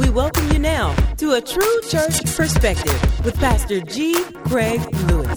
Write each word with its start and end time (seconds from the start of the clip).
We 0.00 0.08
welcome 0.08 0.50
you 0.50 0.58
now 0.58 0.94
to 1.18 1.34
a 1.34 1.42
true 1.42 1.80
church 1.90 2.24
perspective 2.34 3.22
with 3.22 3.36
Pastor 3.36 3.82
G. 3.82 4.24
Craig 4.46 4.80
Lewis. 5.08 5.36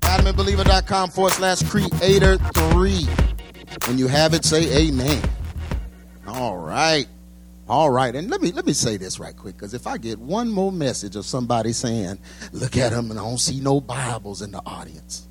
AdamandBeliever.com 0.00 1.10
forward 1.10 1.34
slash 1.34 1.62
creator 1.62 2.36
three. 2.52 3.06
When 3.86 3.96
you 3.96 4.08
have 4.08 4.34
it, 4.34 4.44
say 4.44 4.88
amen. 4.88 5.22
All 6.26 6.56
right. 6.58 7.06
All 7.68 7.90
right. 7.90 8.12
And 8.12 8.28
let 8.28 8.42
me 8.42 8.50
let 8.50 8.66
me 8.66 8.72
say 8.72 8.96
this 8.96 9.20
right 9.20 9.36
quick, 9.36 9.56
because 9.56 9.72
if 9.72 9.86
I 9.86 9.96
get 9.96 10.18
one 10.18 10.50
more 10.50 10.72
message 10.72 11.14
of 11.14 11.24
somebody 11.24 11.72
saying, 11.72 12.18
look 12.50 12.76
at 12.76 12.90
them 12.90 13.12
and 13.12 13.20
I 13.20 13.22
don't 13.22 13.38
see 13.38 13.60
no 13.60 13.80
Bibles 13.80 14.42
in 14.42 14.50
the 14.50 14.62
audience. 14.66 15.28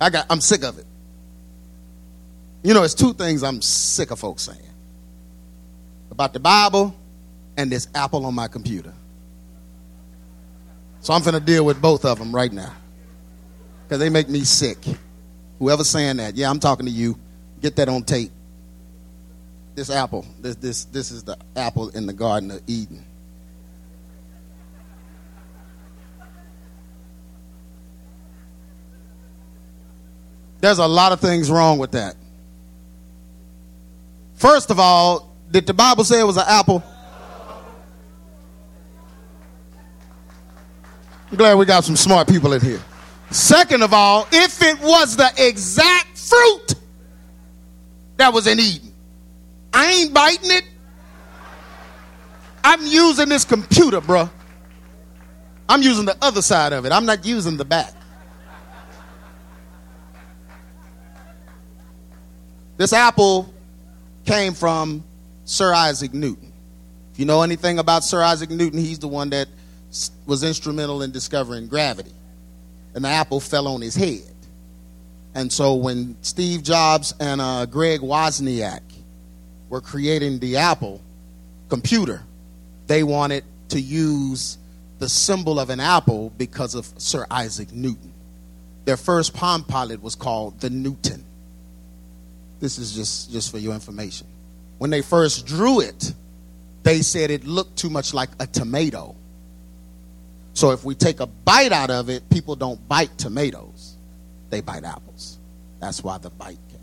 I 0.00 0.08
got 0.08 0.24
I'm 0.30 0.40
sick 0.40 0.64
of 0.64 0.78
it. 0.78 0.86
You 2.62 2.74
know, 2.74 2.82
it's 2.82 2.94
two 2.94 3.14
things 3.14 3.42
I'm 3.42 3.62
sick 3.62 4.10
of 4.10 4.18
folks 4.18 4.42
saying. 4.42 4.58
About 6.10 6.32
the 6.32 6.40
Bible 6.40 6.94
and 7.56 7.70
this 7.70 7.88
Apple 7.94 8.26
on 8.26 8.34
my 8.34 8.48
computer. 8.48 8.92
So 11.00 11.14
I'm 11.14 11.22
going 11.22 11.34
to 11.34 11.40
deal 11.40 11.64
with 11.64 11.80
both 11.80 12.04
of 12.04 12.18
them 12.18 12.34
right 12.34 12.52
now. 12.52 12.72
Because 13.86 14.00
they 14.00 14.10
make 14.10 14.28
me 14.28 14.44
sick. 14.44 14.78
Whoever's 15.58 15.88
saying 15.88 16.18
that, 16.18 16.34
yeah, 16.34 16.50
I'm 16.50 16.58
talking 16.58 16.86
to 16.86 16.92
you. 16.92 17.18
Get 17.60 17.76
that 17.76 17.88
on 17.88 18.02
tape. 18.02 18.30
This 19.74 19.90
apple, 19.90 20.26
this, 20.40 20.56
this, 20.56 20.84
this 20.86 21.10
is 21.12 21.22
the 21.22 21.38
apple 21.54 21.90
in 21.90 22.06
the 22.06 22.12
Garden 22.12 22.50
of 22.50 22.60
Eden. 22.66 23.04
There's 30.60 30.78
a 30.78 30.86
lot 30.86 31.12
of 31.12 31.20
things 31.20 31.50
wrong 31.50 31.78
with 31.78 31.92
that. 31.92 32.16
First 34.38 34.70
of 34.70 34.78
all, 34.78 35.34
did 35.50 35.66
the 35.66 35.74
Bible 35.74 36.04
say 36.04 36.20
it 36.20 36.24
was 36.24 36.36
an 36.36 36.44
apple? 36.46 36.82
I'm 41.30 41.36
glad 41.36 41.58
we 41.58 41.66
got 41.66 41.84
some 41.84 41.96
smart 41.96 42.28
people 42.28 42.52
in 42.52 42.60
here. 42.60 42.80
Second 43.30 43.82
of 43.82 43.92
all, 43.92 44.28
if 44.32 44.62
it 44.62 44.80
was 44.80 45.16
the 45.16 45.30
exact 45.36 46.16
fruit 46.16 46.74
that 48.16 48.32
was 48.32 48.46
in 48.46 48.60
Eden, 48.60 48.92
I 49.74 49.90
ain't 49.90 50.14
biting 50.14 50.52
it. 50.52 50.64
I'm 52.62 52.86
using 52.86 53.28
this 53.28 53.44
computer, 53.44 54.00
bruh. 54.00 54.30
I'm 55.68 55.82
using 55.82 56.04
the 56.04 56.16
other 56.22 56.42
side 56.42 56.72
of 56.72 56.86
it. 56.86 56.92
I'm 56.92 57.04
not 57.04 57.26
using 57.26 57.56
the 57.56 57.64
back. 57.64 57.92
This 62.76 62.92
apple 62.92 63.52
came 64.28 64.52
from 64.52 65.02
Sir 65.46 65.72
Isaac 65.72 66.12
Newton. 66.12 66.52
If 67.12 67.18
you 67.18 67.24
know 67.24 67.40
anything 67.40 67.78
about 67.78 68.04
Sir 68.04 68.22
Isaac 68.22 68.50
Newton, 68.50 68.78
he's 68.78 68.98
the 68.98 69.08
one 69.08 69.30
that 69.30 69.48
was 70.26 70.44
instrumental 70.44 71.00
in 71.00 71.12
discovering 71.12 71.66
gravity. 71.66 72.12
And 72.94 73.06
the 73.06 73.08
apple 73.08 73.40
fell 73.40 73.66
on 73.66 73.80
his 73.80 73.94
head. 73.94 74.34
And 75.34 75.50
so 75.50 75.76
when 75.76 76.14
Steve 76.20 76.62
Jobs 76.62 77.14
and 77.18 77.40
uh, 77.40 77.64
Greg 77.64 78.00
Wozniak 78.00 78.82
were 79.70 79.80
creating 79.80 80.40
the 80.40 80.58
Apple 80.58 81.00
computer, 81.70 82.22
they 82.86 83.02
wanted 83.02 83.44
to 83.70 83.80
use 83.80 84.58
the 84.98 85.08
symbol 85.08 85.58
of 85.58 85.70
an 85.70 85.80
apple 85.80 86.34
because 86.36 86.74
of 86.74 86.86
Sir 86.98 87.24
Isaac 87.30 87.72
Newton. 87.72 88.12
Their 88.84 88.98
first 88.98 89.32
Palm 89.32 89.64
Pilot 89.64 90.02
was 90.02 90.14
called 90.14 90.60
the 90.60 90.68
Newton. 90.68 91.24
This 92.60 92.78
is 92.78 92.92
just, 92.92 93.30
just 93.30 93.50
for 93.50 93.58
your 93.58 93.74
information. 93.74 94.26
When 94.78 94.90
they 94.90 95.02
first 95.02 95.46
drew 95.46 95.80
it, 95.80 96.12
they 96.82 97.02
said 97.02 97.30
it 97.30 97.44
looked 97.44 97.76
too 97.76 97.90
much 97.90 98.14
like 98.14 98.30
a 98.40 98.46
tomato. 98.46 99.14
So 100.54 100.70
if 100.72 100.84
we 100.84 100.94
take 100.94 101.20
a 101.20 101.26
bite 101.26 101.72
out 101.72 101.90
of 101.90 102.08
it, 102.08 102.28
people 102.30 102.56
don't 102.56 102.88
bite 102.88 103.16
tomatoes, 103.18 103.96
they 104.50 104.60
bite 104.60 104.84
apples. 104.84 105.38
That's 105.80 106.02
why 106.02 106.18
the 106.18 106.30
bite 106.30 106.58
came. 106.68 106.78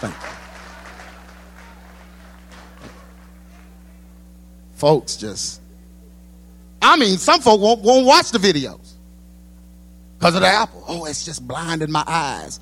Thank 0.00 0.14
you. 0.14 0.28
Folks 4.74 5.16
just 5.16 5.61
I 6.82 6.96
mean, 6.96 7.16
some 7.16 7.40
folk 7.40 7.60
won't, 7.60 7.80
won't 7.82 8.04
watch 8.04 8.32
the 8.32 8.38
videos 8.38 8.94
because 10.18 10.34
of 10.34 10.40
the 10.40 10.48
apple. 10.48 10.84
Oh, 10.88 11.04
it's 11.04 11.24
just 11.24 11.46
blinding 11.46 11.90
my 11.90 12.02
eyes. 12.06 12.58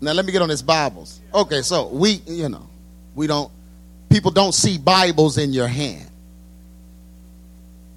Now 0.00 0.12
let 0.12 0.24
me 0.24 0.32
get 0.32 0.42
on 0.42 0.48
this 0.48 0.62
Bibles. 0.62 1.20
Okay, 1.32 1.62
so 1.62 1.88
we, 1.88 2.22
you 2.26 2.48
know, 2.48 2.66
we 3.14 3.26
don't 3.26 3.52
people 4.08 4.30
don't 4.32 4.52
see 4.52 4.78
Bibles 4.78 5.38
in 5.38 5.52
your 5.52 5.68
hand. 5.68 6.10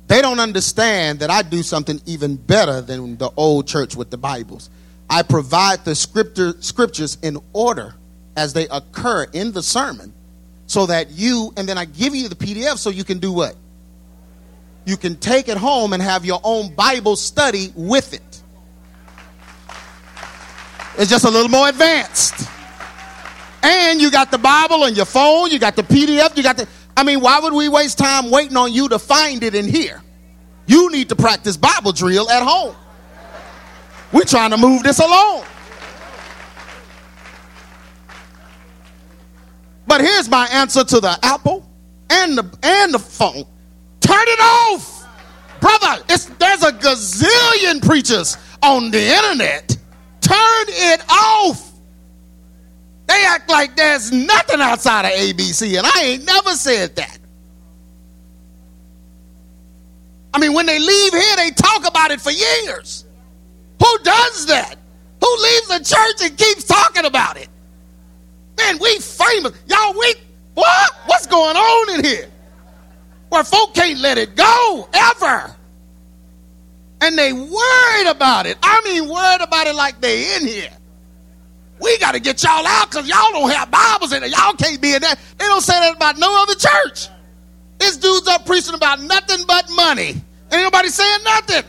They 0.08 0.22
don't 0.22 0.40
understand 0.40 1.20
that 1.20 1.32
I 1.32 1.42
do 1.42 1.64
something 1.64 2.00
even 2.06 2.36
better 2.36 2.82
than 2.82 3.18
the 3.18 3.32
old 3.36 3.68
church 3.68 3.96
with 3.96 4.12
the 4.12 4.18
Bibles. 4.18 4.70
I 5.10 5.24
provide 5.24 5.86
the 5.86 5.96
scripture, 5.96 6.54
scriptures 6.60 7.18
in 7.22 7.38
order 7.54 7.96
as 8.36 8.54
they 8.54 8.68
occur 8.68 9.26
in 9.34 9.52
the 9.52 9.62
sermon 9.62 10.14
so 10.66 10.86
that 10.88 11.12
you, 11.12 11.54
and 11.58 11.68
then 11.68 11.78
I 11.78 11.86
give 11.86 12.16
you 12.16 12.30
the 12.30 12.36
PDF 12.36 12.78
so 12.78 12.90
you 12.90 13.04
can 13.04 13.20
do 13.20 13.32
what? 13.32 13.56
You 14.86 14.98
can 14.98 15.16
take 15.16 15.48
it 15.48 15.58
home 15.58 15.94
and 15.94 16.02
have 16.02 16.26
your 16.26 16.42
own 16.44 16.74
Bible 16.74 17.16
study 17.16 17.72
with 17.76 18.14
it. 18.14 18.42
It's 20.98 21.10
just 21.10 21.26
a 21.26 21.30
little 21.30 21.50
more 21.50 21.70
advanced. 21.70 22.50
And 23.64 24.02
you 24.02 24.12
got 24.12 24.30
the 24.30 24.38
Bible 24.38 24.84
on 24.84 24.94
your 24.94 25.06
phone, 25.06 25.50
you 25.50 25.58
got 25.58 25.76
the 25.76 25.84
PDF, 25.84 26.36
you 26.36 26.44
got 26.44 26.58
the. 26.58 26.68
I 26.96 27.04
mean, 27.04 27.22
why 27.22 27.40
would 27.40 27.54
we 27.54 27.70
waste 27.70 27.98
time 27.98 28.30
waiting 28.30 28.58
on 28.58 28.72
you 28.72 28.90
to 28.90 29.00
find 29.00 29.42
it 29.42 29.56
in 29.56 29.68
here? 29.68 30.02
You 30.68 30.92
need 30.92 31.10
to 31.10 31.16
practice 31.16 31.58
Bible 31.58 31.92
drill 31.94 32.30
at 32.30 32.44
home. 32.44 32.76
We're 34.14 34.24
trying 34.26 34.52
to 34.52 34.58
move 34.58 34.84
this 34.84 35.00
along. 35.00 35.44
But 39.88 40.02
here's 40.02 40.30
my 40.30 40.48
answer 40.48 40.84
to 40.84 41.00
the 41.00 41.18
Apple 41.24 41.68
and 42.10 42.38
the 42.38 42.58
and 42.64 42.94
the 42.94 43.00
phone. 43.00 43.46
Turn 44.00 44.26
it 44.28 44.40
off. 44.40 45.08
Brother, 45.60 46.04
there's 46.08 46.64
a 46.64 46.72
gazillion 46.72 47.86
preachers 47.86 48.38
on 48.62 48.92
the 48.92 49.02
internet. 49.02 49.78
Turn 50.22 50.66
it 50.68 51.04
off. 51.10 51.72
They 53.08 53.26
act 53.28 53.50
like 53.50 53.76
there's 53.76 54.12
nothing 54.12 54.62
outside 54.62 55.06
of 55.06 55.12
ABC, 55.12 55.78
and 55.78 55.86
I 55.86 56.02
ain't 56.04 56.26
never 56.26 56.52
said 56.52 56.96
that. 56.96 57.18
I 60.34 60.40
mean, 60.40 60.54
when 60.54 60.66
they 60.66 60.80
leave 60.80 61.14
here, 61.14 61.36
they 61.36 61.52
talk 61.52 61.88
about 61.88 62.12
it 62.12 62.20
for 62.20 62.32
years. 62.32 63.03
Who 63.84 63.98
does 64.04 64.46
that? 64.46 64.76
Who 65.20 65.38
leaves 65.44 65.68
the 65.68 65.96
church 65.96 66.30
and 66.30 66.38
keeps 66.38 66.64
talking 66.64 67.06
about 67.06 67.36
it? 67.38 67.50
Man, 68.58 68.80
we 68.80 68.98
famous. 69.00 69.52
Y'all, 69.68 69.94
we, 70.00 70.16
what? 70.54 70.94
What's 71.06 71.28
going 71.28 71.58
on 71.58 71.96
in 71.96 72.06
here? 72.06 72.30
Where 73.30 73.44
folk 73.44 73.74
can't 73.74 74.00
let 74.00 74.18
it 74.18 74.36
go 74.36 74.88
ever. 74.94 75.54
And 77.02 77.18
they 77.18 77.34
worried 77.34 78.08
about 78.08 78.46
it. 78.46 78.58
I 78.64 78.80
mean, 78.86 79.10
worried 79.10 79.42
about 79.42 79.68
it 79.68 79.76
like 79.76 80.00
they 80.00 80.36
in 80.38 80.48
here. 80.48 80.70
We 81.82 81.98
got 81.98 82.14
to 82.14 82.22
get 82.22 82.42
y'all 82.42 82.66
out 82.66 82.90
because 82.90 83.10
y'all 83.10 83.32
don't 83.32 83.52
have 83.52 83.70
Bibles 83.70 84.14
in 84.14 84.22
there. 84.22 84.30
Y'all 84.30 84.54
can't 84.54 84.82
be 84.82 84.94
in 84.94 85.02
there. 85.02 85.16
They 85.38 85.46
don't 85.46 85.62
say 85.62 85.78
that 85.78 85.98
about 85.98 86.18
no 86.18 86.44
other 86.44 86.56
church. 86.56 87.10
This 87.80 87.98
dude's 87.98 88.28
up 88.30 88.46
preaching 88.46 88.76
about 88.76 89.02
nothing 89.02 89.46
but 89.46 89.70
money. 89.76 90.16
Ain't 90.54 90.64
nobody 90.64 90.88
saying 90.88 91.24
nothing. 91.26 91.64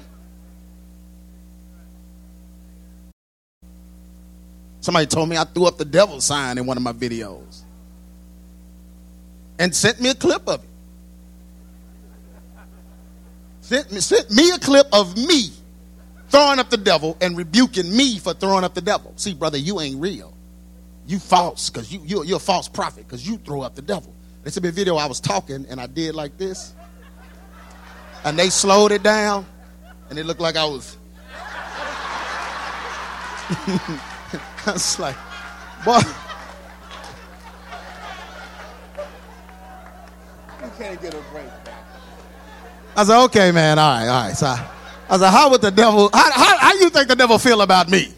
Somebody 4.84 5.06
told 5.06 5.30
me 5.30 5.38
I 5.38 5.44
threw 5.44 5.64
up 5.64 5.78
the 5.78 5.86
devil 5.86 6.20
sign 6.20 6.58
in 6.58 6.66
one 6.66 6.76
of 6.76 6.82
my 6.82 6.92
videos 6.92 7.62
and 9.58 9.74
sent 9.74 9.98
me 9.98 10.10
a 10.10 10.14
clip 10.14 10.46
of 10.46 10.62
it. 10.62 10.68
Sent 13.62 13.90
me, 13.90 14.00
sent 14.00 14.30
me 14.30 14.50
a 14.50 14.58
clip 14.58 14.86
of 14.92 15.16
me 15.16 15.48
throwing 16.28 16.58
up 16.58 16.68
the 16.68 16.76
devil 16.76 17.16
and 17.22 17.34
rebuking 17.34 17.96
me 17.96 18.18
for 18.18 18.34
throwing 18.34 18.62
up 18.62 18.74
the 18.74 18.82
devil. 18.82 19.14
See, 19.16 19.32
brother, 19.32 19.56
you 19.56 19.80
ain't 19.80 20.02
real. 20.02 20.34
You 21.06 21.18
false 21.18 21.70
because 21.70 21.90
you, 21.90 22.02
you're, 22.04 22.26
you're 22.26 22.36
a 22.36 22.38
false 22.38 22.68
prophet 22.68 23.08
because 23.08 23.26
you 23.26 23.38
throw 23.38 23.62
up 23.62 23.76
the 23.76 23.80
devil. 23.80 24.14
They 24.42 24.50
sent 24.50 24.64
me 24.64 24.68
a 24.68 24.72
video 24.72 24.96
I 24.96 25.06
was 25.06 25.18
talking 25.18 25.64
and 25.70 25.80
I 25.80 25.86
did 25.86 26.14
like 26.14 26.36
this. 26.36 26.74
And 28.22 28.38
they 28.38 28.50
slowed 28.50 28.92
it 28.92 29.02
down 29.02 29.46
and 30.10 30.18
it 30.18 30.26
looked 30.26 30.42
like 30.42 30.56
I 30.56 30.66
was. 30.66 30.98
I 34.66 34.72
was 34.72 34.98
like, 34.98 35.16
Boy. 35.84 35.98
You 40.62 40.70
can't 40.78 41.02
get 41.02 41.12
a 41.12 41.20
break. 41.30 41.44
I 42.96 43.04
said, 43.04 43.22
okay, 43.24 43.52
man, 43.52 43.78
all 43.78 43.90
right, 43.90 44.08
all 44.08 44.28
right. 44.28 44.36
So 44.36 44.46
I, 44.46 44.66
I 45.10 45.18
said, 45.18 45.30
how 45.30 45.50
would 45.50 45.60
the 45.60 45.70
devil, 45.70 46.08
how, 46.12 46.32
how, 46.32 46.56
how 46.56 46.72
you 46.74 46.88
think 46.88 47.08
the 47.08 47.16
devil 47.16 47.38
feel 47.38 47.60
about 47.60 47.90
me? 47.90 48.14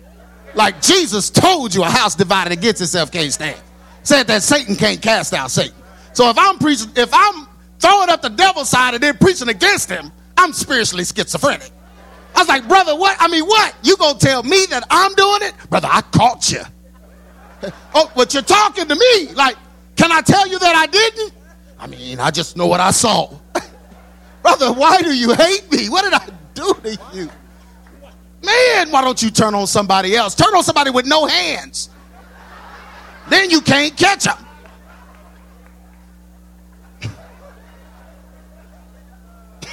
Like 0.55 0.81
Jesus 0.81 1.29
told 1.29 1.75
you 1.75 1.83
a 1.83 1.89
house 1.89 2.15
divided 2.15 2.53
against 2.53 2.81
itself 2.81 3.11
can't 3.11 3.33
stand. 3.33 3.61
Said 4.05 4.29
that 4.29 4.43
Satan 4.43 4.77
can't 4.77 5.03
cast 5.03 5.35
out 5.35 5.51
Satan. 5.51 5.75
So 6.13 6.31
if 6.31 6.39
I'm 6.39 6.59
preaching, 6.59 6.91
if 6.95 7.11
I'm 7.13 7.49
throwing 7.81 8.09
up 8.09 8.23
the 8.23 8.31
devil's 8.31 8.71
side 8.71 8.95
and 8.95 9.03
then 9.03 9.19
preaching 9.19 9.49
against 9.49 9.91
him, 9.91 10.13
I'm 10.37 10.53
spiritually 10.53 11.05
schizophrenic. 11.05 11.71
I 12.37 12.41
was 12.41 12.49
like, 12.49 12.69
brother, 12.69 12.95
what? 12.95 13.17
I 13.19 13.29
mean, 13.29 13.45
what? 13.45 13.75
You 13.83 13.97
gonna 13.97 14.19
tell 14.19 14.43
me 14.43 14.67
that 14.69 14.85
I'm 14.91 15.15
doing 15.15 15.41
it? 15.43 15.55
Brother, 15.71 15.89
I 15.91 16.03
caught 16.03 16.53
you. 16.53 16.61
oh, 17.95 18.13
but 18.15 18.35
you're 18.35 18.43
talking 18.43 18.87
to 18.87 18.95
me. 18.95 19.33
Like, 19.33 19.57
can 19.97 20.13
I 20.13 20.21
tell 20.21 20.47
you 20.47 20.59
that 20.59 20.77
I 20.77 20.85
didn't? 20.87 21.33
I 21.79 21.87
mean, 21.87 22.21
I 22.21 22.31
just 22.31 22.55
know 22.57 22.67
what 22.67 22.79
I 22.81 22.91
saw. 22.91 23.33
brother, 24.43 24.71
why 24.71 25.01
do 25.01 25.17
you 25.17 25.33
hate 25.33 25.73
me? 25.73 25.89
What 25.89 26.05
did 26.05 26.13
I 26.13 26.29
do 26.53 26.75
to 26.75 26.99
you? 27.15 27.31
Man, 28.45 28.91
why 28.91 29.01
don't 29.01 29.23
you 29.23 29.31
turn 29.31 29.55
on 29.55 29.67
somebody 29.67 30.15
else? 30.15 30.35
Turn 30.35 30.55
on 30.55 30.63
somebody 30.63 30.91
with 30.91 31.07
no 31.07 31.25
hands. 31.25 31.89
Then 33.31 33.49
you 33.51 33.63
can't 33.63 33.97
catch 33.97 34.25
them. 34.25 34.37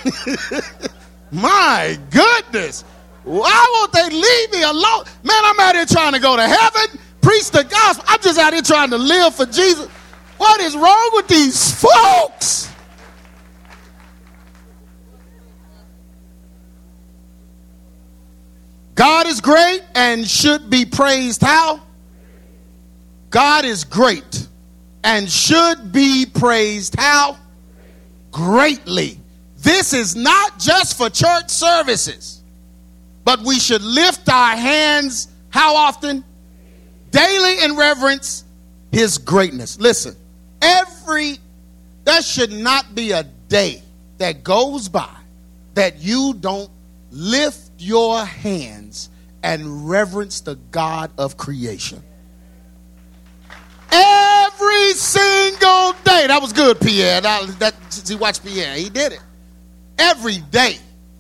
My 1.34 1.98
goodness. 2.12 2.84
Why 3.24 3.66
won't 3.74 3.92
they 3.92 4.10
leave 4.10 4.52
me 4.52 4.62
alone? 4.62 5.06
Man, 5.24 5.42
I'm 5.44 5.60
out 5.60 5.76
here 5.76 5.86
trying 5.86 6.14
to 6.14 6.20
go 6.20 6.36
to 6.36 6.48
heaven, 6.48 7.00
preach 7.22 7.50
the 7.50 7.64
gospel. 7.64 8.06
I'm 8.08 8.22
just 8.22 8.38
out 8.38 8.54
here 8.54 8.62
trying 8.62 8.92
to 8.92 8.98
live 8.98 9.34
for 9.34 9.48
Jesus. 9.48 9.88
What 10.38 10.62
is 10.62 10.76
wrong 10.76 11.10
with 11.14 11.28
these 11.28 11.82
folks? 11.82 12.70
God 18.94 19.26
is 19.26 19.42
great 19.42 19.82
and 19.96 20.28
should 20.28 20.70
be 20.70 20.86
praised 20.86 21.42
how? 21.42 21.82
God 23.32 23.66
is 23.66 23.84
great 23.84 24.48
and 25.04 25.28
should 25.28 25.92
be 25.92 26.28
praised 26.28 26.96
how? 26.96 27.38
Greatly. 28.32 29.20
This 29.64 29.94
is 29.94 30.14
not 30.14 30.60
just 30.60 30.98
for 30.98 31.10
church 31.10 31.50
services, 31.50 32.44
but 33.24 33.40
we 33.40 33.60
should 33.60 33.82
lift 33.82 34.30
our 34.30 34.58
hands 34.58 35.30
how 35.50 35.76
often? 35.76 36.26
Daily 37.12 37.64
in 37.64 37.78
reverence 37.78 38.44
his 38.92 39.18
greatness. 39.20 39.80
Listen, 39.80 40.16
every, 40.62 41.38
there 42.04 42.22
should 42.22 42.52
not 42.52 42.94
be 42.94 43.12
a 43.12 43.24
day 43.48 43.82
that 44.18 44.44
goes 44.44 44.90
by 44.90 45.10
that 45.76 46.00
you 46.00 46.34
don't 46.34 46.70
lift 47.12 47.70
your 47.78 48.26
hands 48.26 49.10
and 49.44 49.88
reverence 49.88 50.42
the 50.42 50.56
God 50.72 51.12
of 51.18 51.38
creation. 51.38 52.04
Every 53.92 54.94
single 54.94 55.94
day. 56.04 56.28
That 56.28 56.40
was 56.42 56.52
good, 56.52 56.82
Pierre. 56.82 57.22
That, 57.22 57.60
that, 57.60 57.76
see, 57.94 58.16
watch 58.16 58.44
Pierre. 58.44 58.76
He 58.76 58.90
did 58.90 59.14
it 59.14 59.22
every 59.98 60.38
day. 60.38 60.78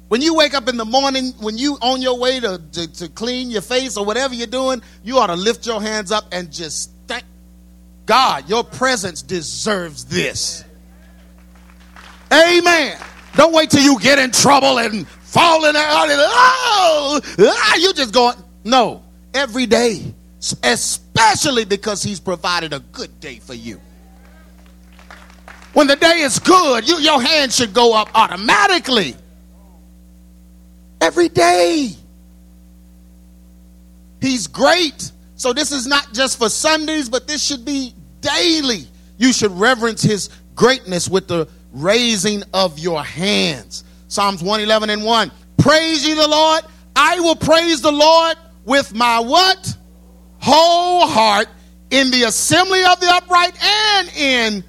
When 0.08 0.22
you 0.22 0.36
wake 0.36 0.54
up 0.54 0.68
in 0.68 0.78
the 0.78 0.86
morning, 0.86 1.34
when 1.40 1.58
you 1.58 1.78
on 1.82 2.02
your 2.02 2.20
way 2.20 2.40
to, 2.40 2.62
to, 2.74 2.94
to, 2.94 3.10
clean 3.10 3.50
your 3.50 3.62
face 3.62 3.98
or 3.98 4.06
whatever 4.06 4.36
you're 4.36 4.46
doing, 4.46 4.82
you 5.04 5.18
ought 5.18 5.28
to 5.28 5.36
lift 5.36 5.66
your 5.66 5.82
hands 5.82 6.12
up 6.12 6.26
and 6.32 6.52
just 6.52 6.92
thank 7.08 7.24
God. 8.06 8.48
Your 8.48 8.64
presence 8.64 9.24
deserves 9.24 10.06
this. 10.06 10.64
Amen. 12.32 12.98
Don't 13.36 13.54
wait 13.54 13.72
till 13.72 13.82
you 13.82 14.00
get 14.00 14.20
in 14.20 14.32
trouble 14.32 14.78
and 14.78 15.08
fall 15.08 15.66
in 15.66 15.74
there. 15.74 15.84
Oh, 15.88 17.22
ah, 17.40 17.76
you 17.78 17.94
just 17.94 18.14
going. 18.14 18.38
No, 18.64 19.04
every 19.34 19.66
day, 19.66 20.14
especially 20.62 21.66
because 21.66 22.04
He's 22.04 22.20
provided 22.20 22.74
a 22.74 22.80
good 22.80 23.20
day 23.20 23.40
for 23.40 23.54
you. 23.54 23.82
When 25.74 25.88
the 25.88 25.96
day 25.96 26.20
is 26.20 26.40
good, 26.40 26.88
you, 26.88 27.00
your 27.00 27.22
hand 27.22 27.52
should 27.52 27.74
go 27.74 27.96
up 27.96 28.10
automatically. 28.14 29.16
Every 31.02 31.30
day. 31.30 31.90
He's 34.22 34.48
great. 34.48 35.12
So 35.36 35.52
this 35.52 35.72
is 35.72 35.88
not 35.88 36.14
just 36.14 36.38
for 36.38 36.48
Sundays, 36.48 37.10
but 37.10 37.28
this 37.28 37.44
should 37.44 37.66
be 37.66 37.94
daily. 38.22 38.88
You 39.18 39.34
should 39.34 39.52
reverence 39.52 40.02
his 40.02 40.30
greatness 40.56 41.10
with 41.10 41.28
the 41.28 41.48
raising 41.74 42.44
of 42.54 42.80
your 42.80 43.04
hands. 43.04 43.84
Psalms 44.08 44.42
111 44.42 44.92
and 44.92 45.04
1. 45.04 45.32
Praise 45.58 46.08
ye 46.08 46.14
the 46.14 46.28
Lord. 46.28 46.64
I 46.96 47.20
will 47.20 47.36
praise 47.36 47.82
the 47.82 47.92
Lord 47.92 48.38
with 48.64 48.94
my 48.94 49.20
what? 49.20 49.76
Whole 50.40 51.08
heart 51.08 51.48
in 51.90 52.12
the 52.12 52.24
assembly 52.24 52.86
of 52.86 53.00
the 53.00 53.08
upright 53.10 53.58
and 53.64 54.10
in 54.16 54.64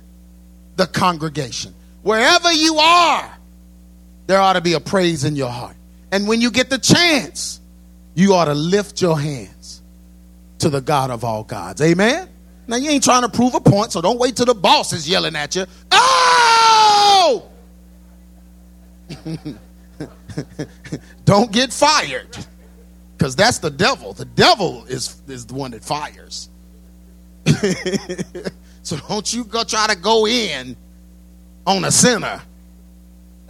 the 0.76 0.87
congregation. 0.87 1.75
Wherever 2.03 2.53
you 2.53 2.76
are, 2.76 3.38
there 4.26 4.41
ought 4.41 4.55
to 4.55 4.61
be 4.61 4.75
a 4.75 4.81
praise 4.81 5.25
in 5.25 5.37
your 5.37 5.50
heart. 5.50 5.76
And 6.12 6.29
when 6.29 6.41
you 6.41 6.50
get 6.50 6.71
the 6.71 6.79
chance, 6.79 7.61
you 8.15 8.35
ought 8.35 8.47
to 8.47 8.55
lift 8.55 9.03
your 9.03 9.19
hands 9.19 9.82
to 10.59 10.69
the 10.69 10.81
God 10.81 11.11
of 11.11 11.25
all 11.25 11.44
gods. 11.44 11.81
Amen? 11.81 12.29
Now, 12.67 12.76
you 12.76 12.91
ain't 12.91 13.05
trying 13.05 13.23
to 13.23 13.29
prove 13.29 13.55
a 13.55 13.61
point, 13.61 13.93
so 13.93 14.00
don't 14.00 14.19
wait 14.19 14.37
till 14.37 14.47
the 14.47 14.55
boss 14.55 14.93
is 14.93 15.09
yelling 15.09 15.37
at 15.37 15.55
you. 15.55 15.67
Oh! 15.91 17.50
don't 21.25 21.53
get 21.53 21.73
fired 21.73 22.37
because 23.17 23.37
that's 23.37 23.59
the 23.59 23.71
devil. 23.71 24.12
The 24.12 24.25
devil 24.25 24.85
is, 24.87 25.21
is 25.29 25.47
the 25.47 25.55
one 25.55 25.73
that 25.73 25.85
fires. 25.85 26.49
So 28.84 28.98
don't 29.08 29.32
you 29.32 29.44
go 29.44 29.64
try 29.64 29.86
to 29.88 29.96
go 29.96 30.26
in 30.26 30.76
on 31.66 31.84
a 31.84 31.90
sinner. 31.90 32.40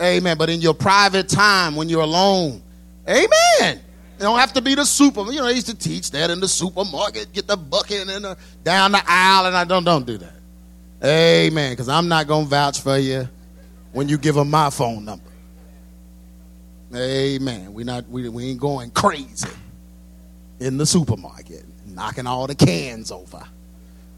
Amen. 0.01 0.39
But 0.39 0.49
in 0.49 0.61
your 0.61 0.75
private 0.75 1.29
time 1.29 1.77
when 1.77 1.89
you're 1.89 2.03
alone, 2.03 2.63
amen. 3.09 3.81
You 4.19 4.21
don't 4.21 4.39
have 4.39 4.53
to 4.55 4.63
be 4.63 4.77
the 4.77 4.85
super. 4.85 5.25
You 5.33 5.41
know, 5.41 5.47
I 5.47 5.51
used 5.51 5.67
to 5.67 5.77
teach 5.77 6.13
that 6.13 6.31
in 6.31 6.39
the 6.39 6.49
supermarket. 6.49 7.33
Get 7.33 7.49
the 7.49 7.57
bucket 7.57 8.09
and 8.09 8.25
the, 8.25 8.39
down 8.63 8.93
the 8.93 9.03
aisle, 9.05 9.47
and 9.47 9.57
I 9.57 9.65
don't 9.65 9.85
don't 9.85 10.07
do 10.07 10.19
that. 10.19 10.35
Amen. 11.03 11.73
Because 11.73 11.89
I'm 11.89 12.09
not 12.09 12.29
gonna 12.29 12.47
vouch 12.47 12.81
for 12.81 12.97
you 12.97 13.29
when 13.93 14.09
you 14.09 14.17
give 14.17 14.37
them 14.37 14.51
my 14.51 14.71
phone 14.71 15.05
number. 15.05 15.25
Amen. 16.95 17.75
We 17.75 17.83
not 17.83 18.09
we, 18.09 18.29
we 18.29 18.51
ain't 18.51 18.61
going 18.61 18.91
crazy 18.93 19.49
in 20.61 20.77
the 20.77 20.87
supermarket, 20.87 21.65
knocking 21.87 22.29
all 22.29 22.47
the 22.47 22.55
cans 22.55 23.11
over. 23.11 23.45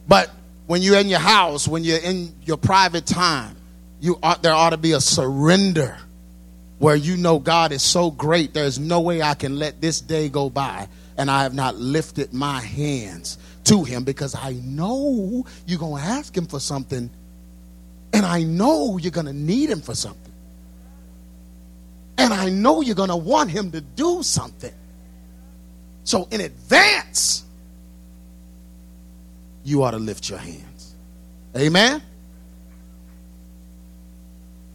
But 0.06 0.30
when 0.66 0.82
you're 0.82 0.98
in 0.98 1.08
your 1.08 1.20
house, 1.20 1.68
when 1.68 1.84
you're 1.84 1.98
in 1.98 2.34
your 2.42 2.56
private 2.56 3.06
time, 3.06 3.56
you 4.00 4.18
ought, 4.22 4.42
there 4.42 4.52
ought 4.52 4.70
to 4.70 4.76
be 4.76 4.92
a 4.92 5.00
surrender 5.00 5.96
where 6.78 6.96
you 6.96 7.16
know 7.16 7.38
God 7.38 7.72
is 7.72 7.82
so 7.82 8.10
great, 8.10 8.52
there's 8.52 8.78
no 8.78 9.00
way 9.00 9.22
I 9.22 9.34
can 9.34 9.58
let 9.58 9.80
this 9.80 10.00
day 10.00 10.28
go 10.28 10.50
by 10.50 10.88
and 11.16 11.30
I 11.30 11.44
have 11.44 11.54
not 11.54 11.76
lifted 11.76 12.32
my 12.32 12.60
hands 12.60 13.38
to 13.64 13.82
Him 13.84 14.04
because 14.04 14.34
I 14.34 14.52
know 14.52 15.46
you're 15.66 15.78
going 15.78 16.02
to 16.02 16.08
ask 16.08 16.36
Him 16.36 16.46
for 16.46 16.60
something 16.60 17.10
and 18.12 18.26
I 18.26 18.42
know 18.42 18.98
you're 18.98 19.10
going 19.10 19.26
to 19.26 19.32
need 19.32 19.70
Him 19.70 19.80
for 19.80 19.94
something. 19.94 20.32
And 22.18 22.32
I 22.32 22.48
know 22.48 22.80
you're 22.80 22.94
going 22.94 23.10
to 23.10 23.16
want 23.16 23.50
Him 23.50 23.72
to 23.72 23.80
do 23.80 24.22
something. 24.22 24.72
So 26.04 26.28
in 26.30 26.40
advance, 26.40 27.44
you 29.66 29.82
ought 29.82 29.90
to 29.92 29.98
lift 29.98 30.30
your 30.30 30.38
hands. 30.38 30.94
Amen. 31.56 32.02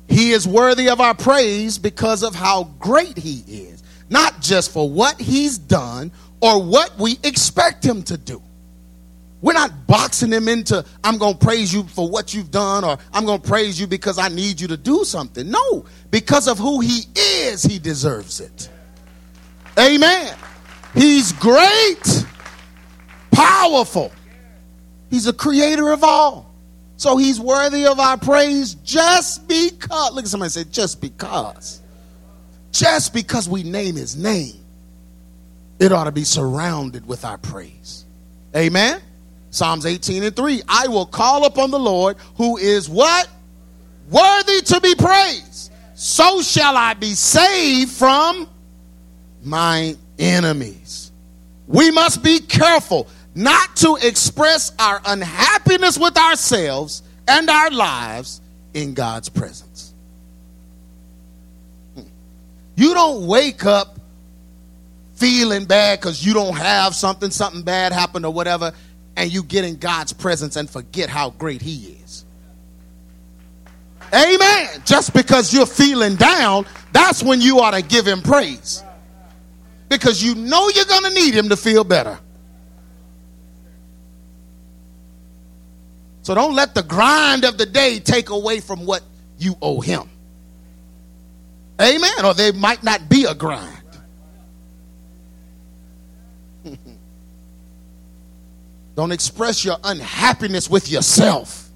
He 0.07 0.31
is 0.31 0.45
worthy 0.47 0.89
of 0.89 0.99
our 0.99 1.15
praise 1.15 1.77
because 1.77 2.21
of 2.23 2.35
how 2.35 2.65
great 2.79 3.17
he 3.17 3.43
is, 3.47 3.81
not 4.09 4.41
just 4.41 4.71
for 4.71 4.89
what 4.89 5.19
he's 5.19 5.57
done 5.57 6.11
or 6.41 6.61
what 6.61 6.97
we 6.99 7.17
expect 7.23 7.85
him 7.85 8.03
to 8.03 8.17
do. 8.17 8.41
We're 9.41 9.53
not 9.53 9.87
boxing 9.87 10.31
him 10.31 10.47
into, 10.47 10.85
I'm 11.03 11.17
going 11.17 11.37
to 11.37 11.43
praise 11.43 11.73
you 11.73 11.83
for 11.83 12.09
what 12.09 12.33
you've 12.33 12.51
done, 12.51 12.83
or 12.83 12.97
I'm 13.13 13.25
going 13.25 13.41
to 13.41 13.47
praise 13.47 13.79
you 13.79 13.87
because 13.87 14.19
I 14.19 14.27
need 14.27 14.59
you 14.59 14.67
to 14.67 14.77
do 14.77 15.03
something. 15.03 15.49
No, 15.49 15.85
because 16.11 16.47
of 16.47 16.59
who 16.59 16.79
he 16.81 17.05
is, 17.15 17.63
he 17.63 17.79
deserves 17.79 18.39
it. 18.39 18.69
Amen. 19.79 20.35
He's 20.93 21.31
great, 21.31 22.25
powerful, 23.31 24.11
He's 25.11 25.27
a 25.27 25.33
creator 25.33 25.91
of 25.91 26.03
all. 26.03 26.49
So 26.95 27.17
he's 27.17 27.39
worthy 27.39 27.85
of 27.85 27.99
our 27.99 28.17
praise 28.17 28.75
just 28.75 29.47
because. 29.47 30.13
Look 30.13 30.23
at 30.23 30.29
somebody 30.29 30.49
say, 30.49 30.63
just 30.63 31.01
because. 31.01 31.81
Just 32.71 33.13
because 33.13 33.49
we 33.49 33.63
name 33.63 33.95
his 33.95 34.15
name, 34.15 34.55
it 35.79 35.91
ought 35.91 36.05
to 36.05 36.11
be 36.11 36.23
surrounded 36.23 37.05
with 37.05 37.25
our 37.25 37.37
praise. 37.37 38.05
Amen? 38.55 39.01
Psalms 39.49 39.85
18 39.85 40.23
and 40.23 40.35
3. 40.35 40.61
I 40.69 40.87
will 40.87 41.05
call 41.05 41.45
upon 41.45 41.71
the 41.71 41.79
Lord 41.79 42.15
who 42.37 42.57
is 42.57 42.87
what? 42.89 43.27
Worthy 44.09 44.61
to 44.61 44.79
be 44.79 44.95
praised. 44.95 45.71
So 45.95 46.41
shall 46.41 46.77
I 46.77 46.93
be 46.93 47.13
saved 47.13 47.91
from 47.91 48.47
my 49.43 49.95
enemies. 50.17 51.11
We 51.67 51.91
must 51.91 52.23
be 52.23 52.39
careful 52.39 53.07
not 53.33 53.75
to 53.77 53.97
express 54.01 54.71
our 54.79 55.01
unhappiness 55.05 55.97
with 55.97 56.17
ourselves 56.17 57.03
and 57.27 57.49
our 57.49 57.71
lives 57.71 58.41
in 58.73 58.93
God's 58.93 59.29
presence. 59.29 59.93
Hmm. 61.95 62.01
You 62.75 62.93
don't 62.93 63.27
wake 63.27 63.65
up 63.65 63.99
feeling 65.15 65.65
bad 65.65 65.99
because 65.99 66.25
you 66.25 66.33
don't 66.33 66.57
have 66.57 66.95
something, 66.95 67.29
something 67.29 67.61
bad 67.61 67.93
happened 67.93 68.25
or 68.25 68.33
whatever, 68.33 68.73
and 69.15 69.31
you 69.31 69.43
get 69.43 69.63
in 69.63 69.75
God's 69.77 70.13
presence 70.13 70.55
and 70.55 70.69
forget 70.69 71.09
how 71.09 71.29
great 71.31 71.61
He 71.61 71.97
is. 72.03 72.25
Amen. 74.13 74.67
Just 74.83 75.13
because 75.13 75.53
you're 75.53 75.65
feeling 75.65 76.15
down, 76.15 76.65
that's 76.91 77.23
when 77.23 77.39
you 77.39 77.59
ought 77.59 77.71
to 77.71 77.81
give 77.81 78.05
Him 78.05 78.21
praise. 78.21 78.83
Because 79.89 80.23
you 80.23 80.35
know 80.35 80.69
you're 80.69 80.85
going 80.85 81.03
to 81.03 81.13
need 81.13 81.33
Him 81.33 81.49
to 81.49 81.55
feel 81.55 81.83
better. 81.83 82.19
So 86.31 86.35
don't 86.35 86.55
let 86.55 86.73
the 86.73 86.83
grind 86.83 87.43
of 87.43 87.57
the 87.57 87.65
day 87.65 87.99
take 87.99 88.29
away 88.29 88.61
from 88.61 88.85
what 88.85 89.03
you 89.37 89.57
owe 89.61 89.81
Him. 89.81 90.09
Amen. 91.81 92.23
Or 92.23 92.33
there 92.33 92.53
might 92.53 92.85
not 92.85 93.09
be 93.09 93.25
a 93.25 93.35
grind. 93.35 93.83
Don't 98.95 99.11
express 99.11 99.65
your 99.65 99.75
unhappiness 99.83 100.69
with 100.69 100.89
yourself 100.89 101.67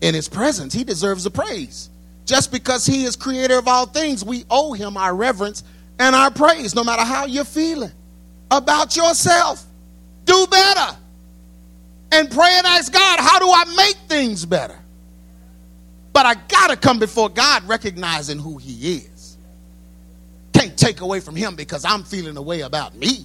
in 0.00 0.12
his 0.12 0.28
presence. 0.28 0.74
He 0.74 0.82
deserves 0.82 1.22
the 1.22 1.30
praise. 1.30 1.88
Just 2.24 2.50
because 2.50 2.84
he 2.84 3.04
is 3.04 3.14
creator 3.14 3.58
of 3.58 3.68
all 3.68 3.86
things, 3.86 4.24
we 4.24 4.44
owe 4.50 4.72
him 4.72 4.96
our 4.96 5.14
reverence 5.14 5.62
and 6.00 6.16
our 6.16 6.32
praise, 6.32 6.74
no 6.74 6.82
matter 6.82 7.04
how 7.04 7.26
you're 7.26 7.44
feeling 7.44 7.92
about 8.50 8.96
yourself. 8.96 9.64
Do 10.24 10.48
better. 10.50 10.96
And 12.12 12.30
pray 12.30 12.50
and 12.52 12.66
ask 12.66 12.92
God, 12.92 13.20
how 13.20 13.38
do 13.38 13.46
I 13.50 13.64
make 13.74 13.96
things 14.06 14.44
better? 14.44 14.78
But 16.12 16.26
I 16.26 16.34
got 16.34 16.68
to 16.68 16.76
come 16.76 16.98
before 16.98 17.30
God 17.30 17.66
recognizing 17.66 18.38
who 18.38 18.58
he 18.58 18.96
is. 18.96 19.38
Can't 20.52 20.76
take 20.76 21.00
away 21.00 21.20
from 21.20 21.34
him 21.34 21.56
because 21.56 21.86
I'm 21.86 22.04
feeling 22.04 22.36
a 22.36 22.42
way 22.42 22.60
about 22.60 22.94
me. 22.94 23.24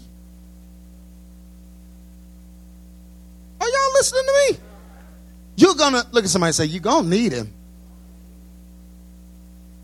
Are 3.60 3.67
y'all 3.67 3.94
listening 3.96 4.24
to 4.24 4.51
me? 4.53 4.60
You're 5.58 5.75
gonna 5.75 6.03
look 6.12 6.24
at 6.24 6.29
somebody 6.29 6.50
and 6.50 6.56
say, 6.56 6.65
You're 6.65 6.82
gonna 6.82 7.10
need 7.10 7.34
him. 7.34 7.51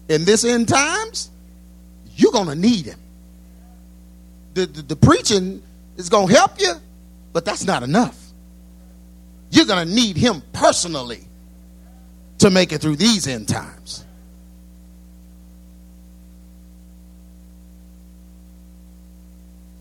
In 0.08 0.24
this 0.24 0.46
end 0.46 0.70
times, 0.70 1.30
you're 2.16 2.32
gonna 2.32 2.56
need 2.56 2.86
him. 2.86 3.00
The, 4.54 4.68
the, 4.68 4.82
the 4.84 4.96
preaching 4.96 5.62
is 5.98 6.10
gonna 6.10 6.32
help 6.32 6.62
you, 6.62 6.74
but 7.34 7.44
that's 7.44 7.66
not 7.66 7.84
enough. 7.84 8.23
You're 9.54 9.68
gonna 9.68 9.86
need 9.86 10.18
him 10.18 10.42
personally 10.52 11.22
to 12.40 12.50
make 12.50 12.74
it 12.74 12.82
through 12.82 12.96
these 12.96 13.28
end 13.28 13.48
times. 13.48 14.04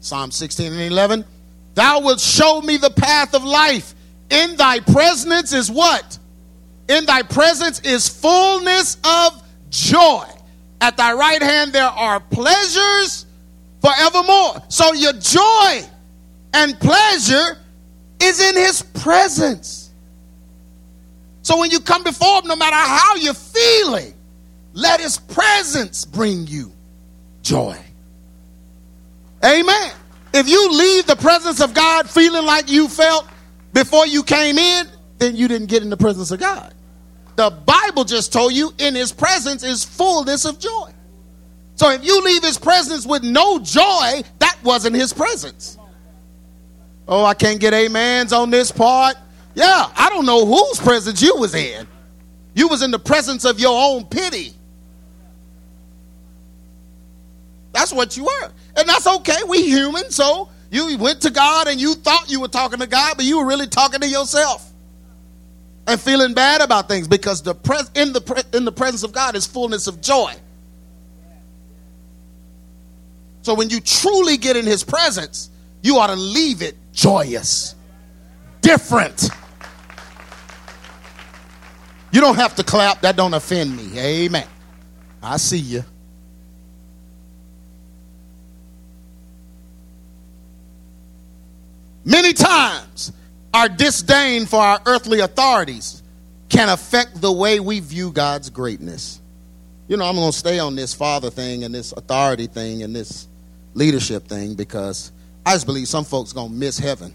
Psalm 0.01 0.31
16 0.31 0.73
and 0.73 0.81
11 0.83 1.25
Thou 1.75 2.01
wilt 2.01 2.21
show 2.21 2.61
me 2.61 2.77
the 2.77 2.91
path 2.91 3.35
of 3.35 3.45
life. 3.45 3.95
In 4.29 4.57
thy 4.57 4.81
presence 4.81 5.55
is 5.55 5.71
what? 5.71 6.19
In 6.89 7.07
thy 7.07 7.23
presence 7.23 7.81
is 7.81 8.07
fullness 8.07 8.99
of 9.03 9.43
joy. 9.71 10.27
At 10.83 10.99
thy 10.99 11.15
right 11.15 11.43
hand 11.43 11.73
there 11.73 11.85
are 11.85 12.21
pleasures 12.21 13.25
forevermore. 13.81 14.63
So 14.69 14.93
your 14.93 15.15
joy 15.15 15.81
and 16.53 16.79
pleasure 16.79 17.57
is 18.23 18.41
in 18.41 18.57
his 18.57 18.83
presence. 18.83 19.91
So 21.43 21.59
when 21.59 21.71
you 21.71 21.81
come 21.81 22.05
before 22.05 22.39
him, 22.41 22.47
no 22.47 22.57
matter 22.57 22.77
how 22.77 23.17
you're 23.17 23.35
feeling, 23.35 24.15
let 24.75 25.01
his 25.01 25.19
presence 25.19 26.05
bring 26.05 26.47
you 26.47 26.73
joy. 27.43 27.77
Amen. 29.45 29.93
If 30.33 30.49
you 30.49 30.71
leave 30.71 31.07
the 31.07 31.17
presence 31.17 31.61
of 31.61 31.75
God 31.75 32.09
feeling 32.09 32.47
like 32.47 32.71
you 32.71 32.89
felt 32.89 33.29
before 33.73 34.07
you 34.07 34.23
came 34.23 34.57
in, 34.57 34.87
then 35.19 35.37
you 35.37 35.49
didn't 35.49 35.69
get 35.69 35.83
in 35.83 35.91
the 35.91 35.97
presence 35.97 36.31
of 36.31 36.41
God. 36.41 36.73
The 37.37 37.51
Bible 37.51 38.05
just 38.05 38.33
told 38.33 38.53
you 38.53 38.73
in 38.79 38.95
his 38.95 39.13
presence 39.13 39.63
is 39.63 39.85
fullness 39.85 40.45
of 40.45 40.59
joy. 40.59 40.93
So 41.75 41.91
if 41.91 42.05
you 42.05 42.23
leave 42.23 42.43
his 42.43 42.59
presence 42.59 43.07
with 43.07 43.25
no 43.25 43.59
joy, 43.59 44.23
that 44.39 44.59
wasn't 44.63 44.95
his 44.95 45.13
presence. 45.13 45.79
Oh, 47.09 47.25
I 47.25 47.35
can't 47.35 47.61
get 47.61 47.75
amens 47.75 48.33
on 48.33 48.51
this 48.51 48.71
part. 48.71 49.17
Yeah, 49.55 49.91
I 49.97 50.09
don't 50.09 50.25
know 50.25 50.47
whose 50.47 50.81
presence 50.81 51.21
you 51.21 51.37
was 51.37 51.55
in. 51.55 51.87
You 52.55 52.69
was 52.69 52.83
in 52.83 52.91
the 52.91 52.99
presence 52.99 53.45
of 53.45 53.59
your 53.59 53.75
own 53.75 54.05
pity. 54.07 54.53
That's 57.73 57.93
what 57.93 58.17
you 58.17 58.25
were. 58.25 58.53
And 58.77 58.89
that's 58.89 59.07
okay. 59.07 59.43
We 59.49 59.63
human, 59.65 60.11
so 60.11 60.49
you 60.71 60.97
went 60.99 61.23
to 61.23 61.31
God 61.31 61.69
and 61.69 61.81
you 61.81 61.95
thought 61.95 62.31
you 62.31 62.41
were 62.41 62.49
talking 62.49 62.79
to 62.79 62.87
God, 62.87 63.15
but 63.17 63.25
you 63.25 63.39
were 63.39 63.47
really 63.47 63.67
talking 63.67 64.01
to 64.01 64.09
yourself. 64.09 64.71
And 65.87 66.01
feeling 66.01 66.33
bad 66.33 66.61
about 66.61 66.89
things 66.89 67.09
because 67.09 67.43
the 67.43 67.55
pres- 67.55 67.91
in 67.97 68.13
the 68.13 68.21
pre- 68.21 68.43
in 68.55 68.65
the 68.65 68.71
presence 68.71 69.03
of 69.03 69.13
God 69.13 69.35
is 69.35 69.47
fullness 69.47 69.89
of 69.89 70.01
joy. 70.01 70.33
So 73.43 73.55
when 73.55 73.69
you 73.69 73.81
truly 73.81 74.37
get 74.37 74.57
in 74.57 74.65
his 74.65 74.85
presence, 74.85 75.51
you 75.83 75.99
ought 75.99 76.07
to 76.07 76.15
leave 76.17 76.63
it 76.63 76.77
joyous. 76.93 77.75
Different. 78.61 79.29
You 82.13 82.21
don't 82.21 82.37
have 82.37 82.55
to 82.57 82.65
clap, 82.65 83.01
that 83.01 83.17
don't 83.17 83.35
offend 83.35 83.77
me. 83.77 83.99
Amen. 83.99 84.47
I 85.23 85.39
see 85.39 85.59
you. 85.59 85.85
Many 92.05 92.33
times, 92.33 93.13
our 93.55 93.69
disdain 93.69 94.47
for 94.47 94.61
our 94.61 94.81
earthly 94.87 95.21
authorities 95.21 96.03
can 96.49 96.69
affect 96.69 97.21
the 97.21 97.33
way 97.33 97.61
we 97.61 97.81
view 97.81 98.11
God's 98.11 98.51
greatness. 98.51 99.21
You 99.89 99.97
know, 99.97 100.05
I'm 100.05 100.17
going 100.17 100.31
to 100.31 100.37
stay 100.37 100.59
on 100.59 100.75
this 100.75 100.95
father 100.95 101.31
thing 101.31 101.65
and 101.65 101.75
this 101.75 101.93
authority 101.93 102.47
thing 102.47 102.83
and 102.83 102.95
this 102.95 103.29
leadership 103.75 104.27
thing 104.27 104.55
because 104.55 105.13
I 105.45 105.55
just 105.55 105.67
believe 105.67 105.89
some 105.89 106.05
folks 106.05 106.33
to 106.33 106.49
miss 106.49 106.79
heaven 106.79 107.15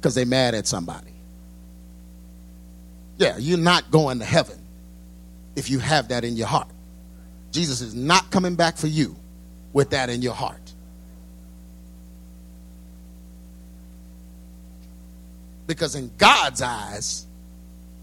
because 0.00 0.14
they 0.14 0.24
mad 0.24 0.54
at 0.54 0.66
somebody. 0.66 1.12
Yeah, 3.16 3.36
you're 3.38 3.58
not 3.58 3.90
going 3.90 4.18
to 4.18 4.24
heaven 4.24 4.58
if 5.56 5.70
you 5.70 5.78
have 5.78 6.08
that 6.08 6.24
in 6.24 6.36
your 6.36 6.46
heart. 6.46 6.68
Jesus 7.52 7.80
is 7.80 7.94
not 7.94 8.30
coming 8.30 8.56
back 8.56 8.76
for 8.76 8.86
you 8.86 9.14
with 9.72 9.90
that 9.90 10.10
in 10.10 10.22
your 10.22 10.34
heart. 10.34 10.60
Because 15.66 15.94
in 15.94 16.10
God's 16.18 16.60
eyes, 16.62 17.26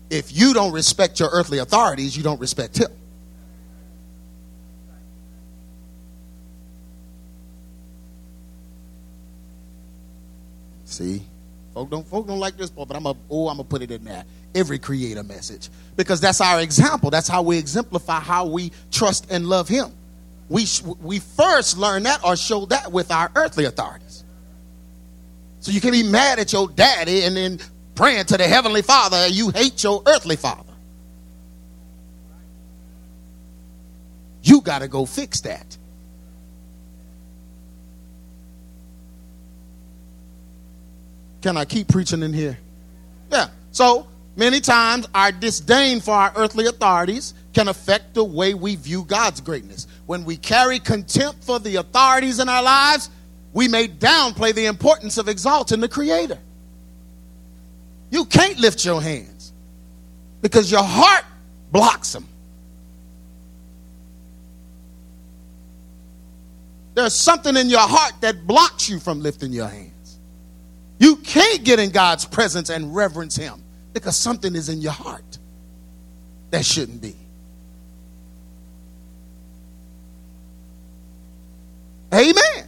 if 0.10 0.36
you 0.36 0.54
don't 0.54 0.72
respect 0.72 1.20
your 1.20 1.30
earthly 1.32 1.60
authorities, 1.60 2.16
you 2.16 2.24
don't 2.24 2.40
respect 2.40 2.78
Him. 2.80 2.92
See, 10.92 11.22
folk 11.74 11.90
don't 11.90 12.06
folk 12.06 12.28
don't 12.28 12.40
like 12.40 12.58
this 12.58 12.70
part, 12.70 12.90
but 12.90 12.98
I'm 12.98 13.06
a 13.06 13.16
oh 13.30 13.48
I'm 13.48 13.58
gonna 13.58 13.64
put 13.64 13.82
it 13.82 13.92
in 13.92 14.04
there. 14.04 14.26
Every 14.54 14.78
creator 14.78 15.24
message 15.24 15.70
because 15.96 16.20
that's 16.20 16.42
our 16.42 16.60
example. 16.60 17.10
That's 17.10 17.30
how 17.30 17.42
we 17.42 17.58
exemplify 17.58 18.20
how 18.20 18.46
we 18.46 18.74
trust 18.92 19.32
and 19.32 19.48
love 19.48 19.70
Him. 19.70 19.92
We 20.50 20.66
we 21.02 21.20
first 21.20 21.78
learn 21.78 22.04
that 22.04 22.26
or 22.26 22.36
show 22.36 22.66
that 22.66 22.92
with 22.92 23.10
our 23.10 23.32
earthly 23.36 23.64
authorities. 23.64 24.26
So 25.62 25.72
you 25.72 25.80
can 25.80 25.92
be 25.92 26.04
mad 26.04 26.40
at 26.40 26.52
your 26.52 26.68
daddy 26.68 27.24
and 27.24 27.38
then 27.38 27.60
praying 27.96 28.26
to 28.26 28.38
the 28.38 28.48
heavenly 28.48 28.82
father 28.82 29.16
and 29.16 29.34
you 29.34 29.50
hate 29.52 29.82
your 29.84 30.04
earthly 30.06 30.36
father. 30.36 30.74
You 34.44 34.60
got 34.60 34.80
to 34.80 34.90
go 34.90 35.06
fix 35.06 35.40
that. 35.42 35.78
Can 41.42 41.58
I 41.58 41.66
keep 41.66 41.88
preaching 41.88 42.24
in 42.24 42.34
here? 42.34 42.58
Yeah. 43.32 43.48
So 43.72 44.08
many 44.36 44.60
times 44.60 45.08
our 45.14 45.32
disdain 45.32 46.00
for 46.00 46.12
our 46.12 46.32
earthly 46.36 46.68
authorities 46.68 47.34
can 47.54 47.68
affect 47.68 48.14
the 48.14 48.24
way 48.24 48.54
we 48.54 48.76
view 48.76 49.04
God's 49.04 49.42
greatness. 49.42 49.88
When 50.06 50.24
we 50.24 50.38
carry 50.38 50.80
contempt 50.80 51.44
for 51.44 51.60
the 51.60 51.78
authorities 51.78 52.40
in 52.40 52.48
our 52.48 52.64
lives, 52.64 53.10
we 53.54 53.68
may 53.68 53.88
downplay 53.88 54.54
the 54.54 54.66
importance 54.66 55.18
of 55.18 55.28
exalting 55.28 55.80
the 55.80 55.90
Creator. 55.90 56.40
You 58.10 58.26
can't 58.26 58.60
lift 58.60 58.86
your 58.86 59.02
hands 59.02 59.54
because 60.42 60.72
your 60.72 60.84
heart 60.84 61.26
blocks 61.72 62.14
them. 62.14 62.28
There's 66.94 67.16
something 67.16 67.56
in 67.56 67.70
your 67.70 67.80
heart 67.80 68.14
that 68.22 68.46
blocks 68.46 68.90
you 68.90 69.00
from 69.00 69.22
lifting 69.22 69.54
your 69.54 69.68
hands. 69.68 70.01
You 71.02 71.16
can't 71.16 71.64
get 71.64 71.80
in 71.80 71.90
God's 71.90 72.26
presence 72.26 72.70
and 72.70 72.96
reverence 72.96 73.36
Him 73.36 73.64
because 73.92 74.16
something 74.16 74.56
is 74.56 74.70
in 74.70 74.82
your 74.82 74.92
heart 74.92 75.40
that 76.52 76.64
shouldn't 76.64 77.02
be. 77.02 77.16
Amen. 82.14 82.68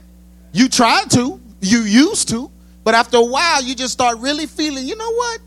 You 0.52 0.68
tried 0.68 1.12
to, 1.12 1.40
you 1.62 1.82
used 1.82 2.30
to, 2.30 2.50
but 2.84 2.96
after 2.96 3.18
a 3.18 3.24
while, 3.24 3.62
you 3.62 3.76
just 3.76 3.94
start 3.94 4.18
really 4.18 4.48
feeling, 4.48 4.88
you 4.88 4.96
know 4.96 5.14
what? 5.14 5.40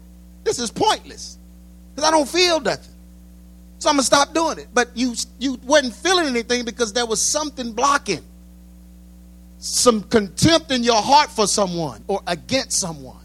This 0.44 0.60
is 0.60 0.70
pointless 0.70 1.38
because 1.92 2.08
I 2.08 2.12
don't 2.12 2.28
feel 2.28 2.60
nothing. 2.60 2.94
So 3.80 3.88
I'm 3.88 3.96
gonna 3.96 4.04
stop 4.04 4.32
doing 4.32 4.60
it. 4.60 4.68
But 4.72 4.96
you 4.96 5.14
you 5.40 5.58
wasn't 5.64 5.92
feeling 5.92 6.26
anything 6.26 6.64
because 6.64 6.92
there 6.92 7.04
was 7.04 7.20
something 7.20 7.72
blocking, 7.72 8.22
some 9.66 10.02
contempt 10.02 10.70
in 10.70 10.85
your 10.85 11.02
heart 11.02 11.30
for 11.30 11.46
someone 11.46 12.04
or 12.06 12.20
against 12.26 12.78
someone, 12.78 13.25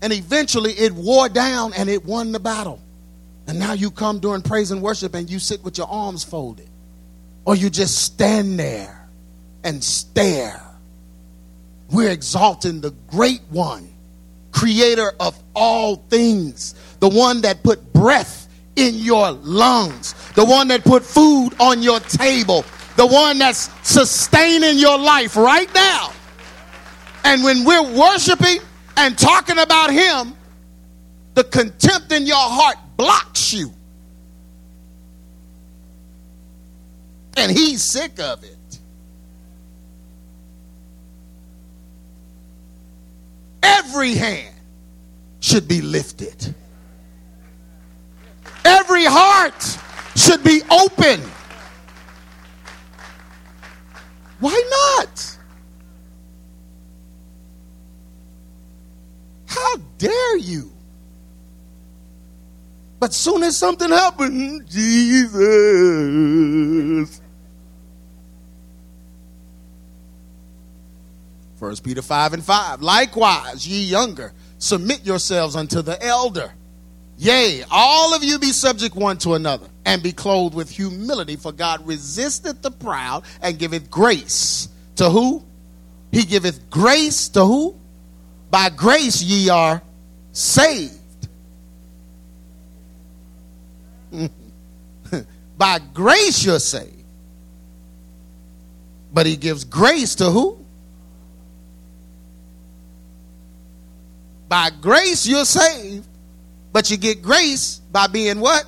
and 0.00 0.12
eventually 0.12 0.72
it 0.72 0.92
wore 0.92 1.28
down 1.28 1.72
and 1.74 1.88
it 1.88 2.04
won 2.04 2.32
the 2.32 2.40
battle. 2.40 2.80
And 3.46 3.58
now 3.58 3.72
you 3.72 3.90
come 3.90 4.20
during 4.20 4.42
praise 4.42 4.70
and 4.70 4.82
worship 4.82 5.14
and 5.14 5.28
you 5.28 5.38
sit 5.38 5.64
with 5.64 5.78
your 5.78 5.88
arms 5.88 6.22
folded, 6.22 6.68
or 7.44 7.56
you 7.56 7.70
just 7.70 8.04
stand 8.04 8.58
there 8.58 9.08
and 9.64 9.82
stare. 9.82 10.62
We're 11.90 12.10
exalting 12.10 12.80
the 12.80 12.90
great 13.08 13.40
one, 13.48 13.88
creator 14.52 15.12
of 15.18 15.36
all 15.54 15.96
things, 15.96 16.74
the 17.00 17.08
one 17.08 17.40
that 17.40 17.62
put 17.62 17.92
breath 17.92 18.48
in 18.76 18.94
your 18.94 19.32
lungs, 19.32 20.14
the 20.34 20.44
one 20.44 20.68
that 20.68 20.84
put 20.84 21.02
food 21.02 21.50
on 21.58 21.82
your 21.82 21.98
table, 22.00 22.64
the 22.98 23.06
one 23.06 23.38
that's 23.38 23.70
sustaining 23.88 24.76
your 24.76 24.98
life 24.98 25.36
right 25.36 25.72
now. 25.72 26.10
And 27.24 27.44
when 27.44 27.64
we're 27.64 27.96
worshiping 27.96 28.58
and 28.96 29.16
talking 29.16 29.58
about 29.58 29.92
him, 29.92 30.34
the 31.34 31.44
contempt 31.44 32.10
in 32.10 32.26
your 32.26 32.36
heart 32.36 32.76
blocks 32.96 33.52
you. 33.52 33.72
And 37.36 37.52
he's 37.52 37.84
sick 37.84 38.18
of 38.18 38.42
it. 38.42 38.58
every 43.98 44.14
hand 44.14 44.54
should 45.40 45.66
be 45.66 45.80
lifted. 45.80 46.54
Every 48.64 49.04
heart 49.04 49.78
should 50.16 50.44
be 50.44 50.62
open. 50.70 51.20
Why 54.40 54.62
not? 54.70 55.38
How 59.46 59.76
dare 59.98 60.36
you? 60.38 60.72
But 63.00 63.14
soon 63.14 63.42
as 63.42 63.56
something 63.56 63.90
happened, 63.90 64.68
Jesus. 64.68 65.40
First 71.56 71.82
Peter 71.82 72.02
5 72.02 72.34
and 72.34 72.44
5. 72.44 72.82
Likewise, 72.82 73.66
ye 73.66 73.80
younger, 73.82 74.32
submit 74.58 75.04
yourselves 75.04 75.56
unto 75.56 75.82
the 75.82 76.00
elder. 76.04 76.54
Yea, 77.18 77.64
all 77.70 78.14
of 78.14 78.22
you 78.22 78.38
be 78.38 78.52
subject 78.52 78.94
one 78.94 79.18
to 79.18 79.34
another, 79.34 79.66
and 79.84 80.02
be 80.02 80.12
clothed 80.12 80.54
with 80.54 80.70
humility, 80.70 81.34
for 81.36 81.50
God 81.50 81.84
resisteth 81.86 82.62
the 82.62 82.70
proud 82.70 83.24
and 83.42 83.58
giveth 83.58 83.90
grace 83.90 84.68
to 84.96 85.10
who? 85.10 85.42
He 86.12 86.22
giveth 86.22 86.70
grace 86.70 87.28
to 87.30 87.44
who? 87.44 87.74
By 88.50 88.70
grace 88.70 89.20
ye 89.20 89.50
are 89.50 89.82
saved. 90.32 90.94
By 95.58 95.80
grace 95.92 96.44
you're 96.44 96.60
saved. 96.60 96.94
But 99.12 99.26
he 99.26 99.36
gives 99.36 99.64
grace 99.64 100.14
to 100.16 100.30
who? 100.30 100.64
By 104.48 104.70
grace, 104.80 105.26
you're 105.26 105.44
saved, 105.44 106.07
but 106.78 106.92
you 106.92 106.96
get 106.96 107.22
grace 107.22 107.80
by 107.90 108.06
being 108.06 108.38
what? 108.38 108.64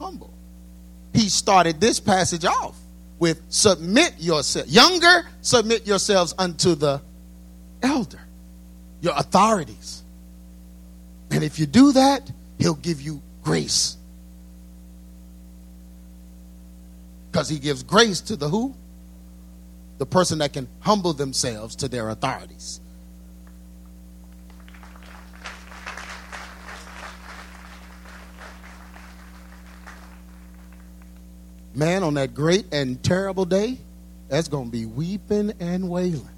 Humble. 0.00 0.34
He 1.12 1.28
started 1.28 1.80
this 1.80 2.00
passage 2.00 2.44
off 2.44 2.76
with 3.20 3.40
submit 3.50 4.14
yourself. 4.18 4.66
Younger, 4.66 5.24
submit 5.40 5.86
yourselves 5.86 6.34
unto 6.36 6.74
the 6.74 7.00
elder, 7.84 8.18
your 9.00 9.14
authorities. 9.16 10.02
And 11.30 11.44
if 11.44 11.60
you 11.60 11.66
do 11.66 11.92
that, 11.92 12.32
he'll 12.58 12.74
give 12.74 13.00
you 13.00 13.22
grace. 13.44 13.96
Because 17.30 17.48
he 17.48 17.60
gives 17.60 17.84
grace 17.84 18.20
to 18.22 18.34
the 18.34 18.48
who? 18.48 18.74
The 19.98 20.06
person 20.06 20.38
that 20.38 20.52
can 20.52 20.66
humble 20.80 21.12
themselves 21.12 21.76
to 21.76 21.86
their 21.86 22.08
authorities. 22.08 22.80
Man, 31.78 32.02
on 32.02 32.14
that 32.14 32.34
great 32.34 32.74
and 32.74 33.00
terrible 33.04 33.44
day, 33.44 33.78
that's 34.26 34.48
going 34.48 34.64
to 34.64 34.70
be 34.72 34.84
weeping 34.84 35.52
and 35.60 35.88
wailing. 35.88 36.28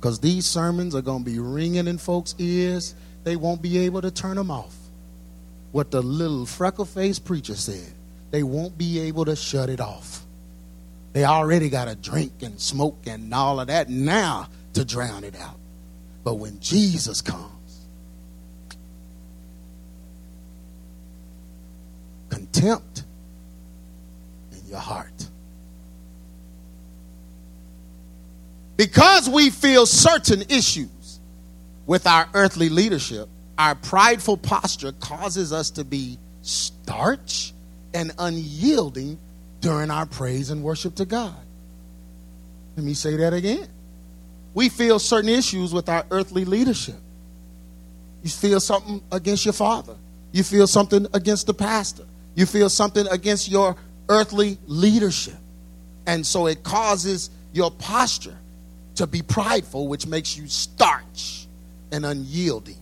Because 0.00 0.18
these 0.18 0.44
sermons 0.44 0.92
are 0.96 1.02
going 1.02 1.22
to 1.22 1.30
be 1.30 1.38
ringing 1.38 1.86
in 1.86 1.98
folks' 1.98 2.34
ears. 2.36 2.96
They 3.22 3.36
won't 3.36 3.62
be 3.62 3.78
able 3.78 4.02
to 4.02 4.10
turn 4.10 4.34
them 4.34 4.50
off. 4.50 4.74
What 5.70 5.92
the 5.92 6.02
little 6.02 6.46
freckle 6.46 6.84
faced 6.84 7.24
preacher 7.24 7.54
said, 7.54 7.92
they 8.32 8.42
won't 8.42 8.76
be 8.76 8.98
able 8.98 9.24
to 9.26 9.36
shut 9.36 9.68
it 9.68 9.80
off. 9.80 10.24
They 11.12 11.24
already 11.24 11.68
got 11.68 11.84
to 11.84 11.94
drink 11.94 12.42
and 12.42 12.60
smoke 12.60 13.06
and 13.06 13.32
all 13.32 13.60
of 13.60 13.68
that 13.68 13.88
now 13.88 14.48
to 14.72 14.84
drown 14.84 15.22
it 15.22 15.36
out. 15.36 15.60
But 16.24 16.34
when 16.34 16.58
Jesus 16.58 17.22
comes, 17.22 17.86
contempt 22.30 23.04
your 24.70 24.78
heart. 24.78 25.28
Because 28.76 29.28
we 29.28 29.50
feel 29.50 29.84
certain 29.84 30.42
issues 30.48 31.20
with 31.86 32.06
our 32.06 32.28
earthly 32.32 32.70
leadership, 32.70 33.28
our 33.58 33.74
prideful 33.74 34.38
posture 34.38 34.92
causes 34.92 35.52
us 35.52 35.70
to 35.72 35.84
be 35.84 36.18
starch 36.40 37.52
and 37.92 38.12
unyielding 38.18 39.18
during 39.60 39.90
our 39.90 40.06
praise 40.06 40.48
and 40.48 40.62
worship 40.62 40.94
to 40.94 41.04
God. 41.04 41.36
Let 42.76 42.86
me 42.86 42.94
say 42.94 43.16
that 43.16 43.34
again. 43.34 43.68
We 44.54 44.68
feel 44.70 44.98
certain 44.98 45.28
issues 45.28 45.74
with 45.74 45.88
our 45.88 46.06
earthly 46.10 46.46
leadership. 46.46 46.96
You 48.22 48.30
feel 48.30 48.60
something 48.60 49.02
against 49.12 49.44
your 49.44 49.52
father. 49.52 49.96
You 50.32 50.42
feel 50.42 50.66
something 50.66 51.06
against 51.12 51.46
the 51.46 51.54
pastor. 51.54 52.04
You 52.34 52.46
feel 52.46 52.70
something 52.70 53.06
against 53.08 53.50
your 53.50 53.76
earthly 54.10 54.58
leadership. 54.66 55.36
And 56.06 56.26
so 56.26 56.46
it 56.48 56.62
causes 56.62 57.30
your 57.52 57.70
posture 57.70 58.36
to 58.96 59.06
be 59.06 59.22
prideful, 59.22 59.88
which 59.88 60.06
makes 60.06 60.36
you 60.36 60.46
starch 60.48 61.46
and 61.90 62.04
unyielding. 62.04 62.76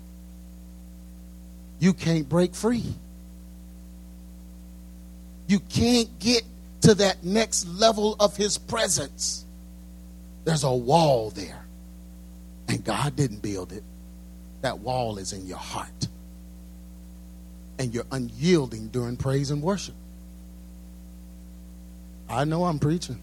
You 1.78 1.92
can't 1.92 2.28
break 2.28 2.54
free. 2.54 2.94
You 5.46 5.60
can't 5.60 6.18
get 6.18 6.42
to 6.82 6.94
that 6.94 7.22
next 7.22 7.66
level 7.68 8.16
of 8.18 8.36
His 8.36 8.58
presence. 8.58 9.44
There's 10.44 10.64
a 10.64 10.72
wall 10.72 11.30
there. 11.30 11.64
And 12.68 12.84
God 12.84 13.16
didn't 13.16 13.42
build 13.42 13.72
it. 13.72 13.82
That 14.62 14.78
wall 14.78 15.18
is 15.18 15.32
in 15.32 15.46
your 15.46 15.58
heart. 15.58 16.08
And 17.78 17.94
you're 17.94 18.06
unyielding 18.10 18.88
during 18.88 19.16
praise 19.16 19.50
and 19.50 19.62
worship. 19.62 19.94
I 22.28 22.44
know 22.44 22.64
I'm 22.64 22.78
preaching. 22.78 23.18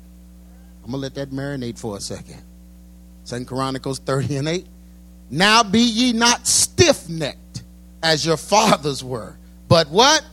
I'm 0.83 0.91
going 0.91 0.93
to 0.93 0.97
let 0.97 1.15
that 1.15 1.31
marinate 1.31 1.79
for 1.79 1.97
a 1.97 1.99
second. 1.99 2.41
Second 3.23 3.47
Chronicles 3.47 3.99
30 3.99 4.37
and 4.37 4.47
8. 4.47 4.67
Now 5.31 5.63
be 5.63 5.79
ye 5.79 6.13
not 6.13 6.45
stiff 6.47 7.09
necked 7.09 7.63
as 8.03 8.25
your 8.25 8.37
fathers 8.37 9.03
were, 9.03 9.35
but 9.67 9.89
what? 9.89 10.23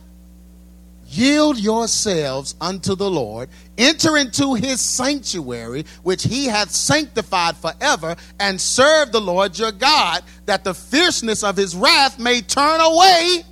Yield 1.07 1.59
yourselves 1.59 2.55
unto 2.59 2.95
the 2.95 3.09
Lord, 3.09 3.49
enter 3.77 4.17
into 4.17 4.55
his 4.55 4.81
sanctuary, 4.81 5.85
which 6.01 6.23
he 6.23 6.45
hath 6.45 6.71
sanctified 6.71 7.55
forever, 7.57 8.15
and 8.39 8.59
serve 8.59 9.11
the 9.11 9.21
Lord 9.21 9.57
your 9.57 9.71
God, 9.71 10.23
that 10.45 10.63
the 10.63 10.73
fierceness 10.73 11.43
of 11.43 11.55
his 11.55 11.75
wrath 11.75 12.17
may 12.19 12.41
turn 12.41 12.81
away 12.81 13.43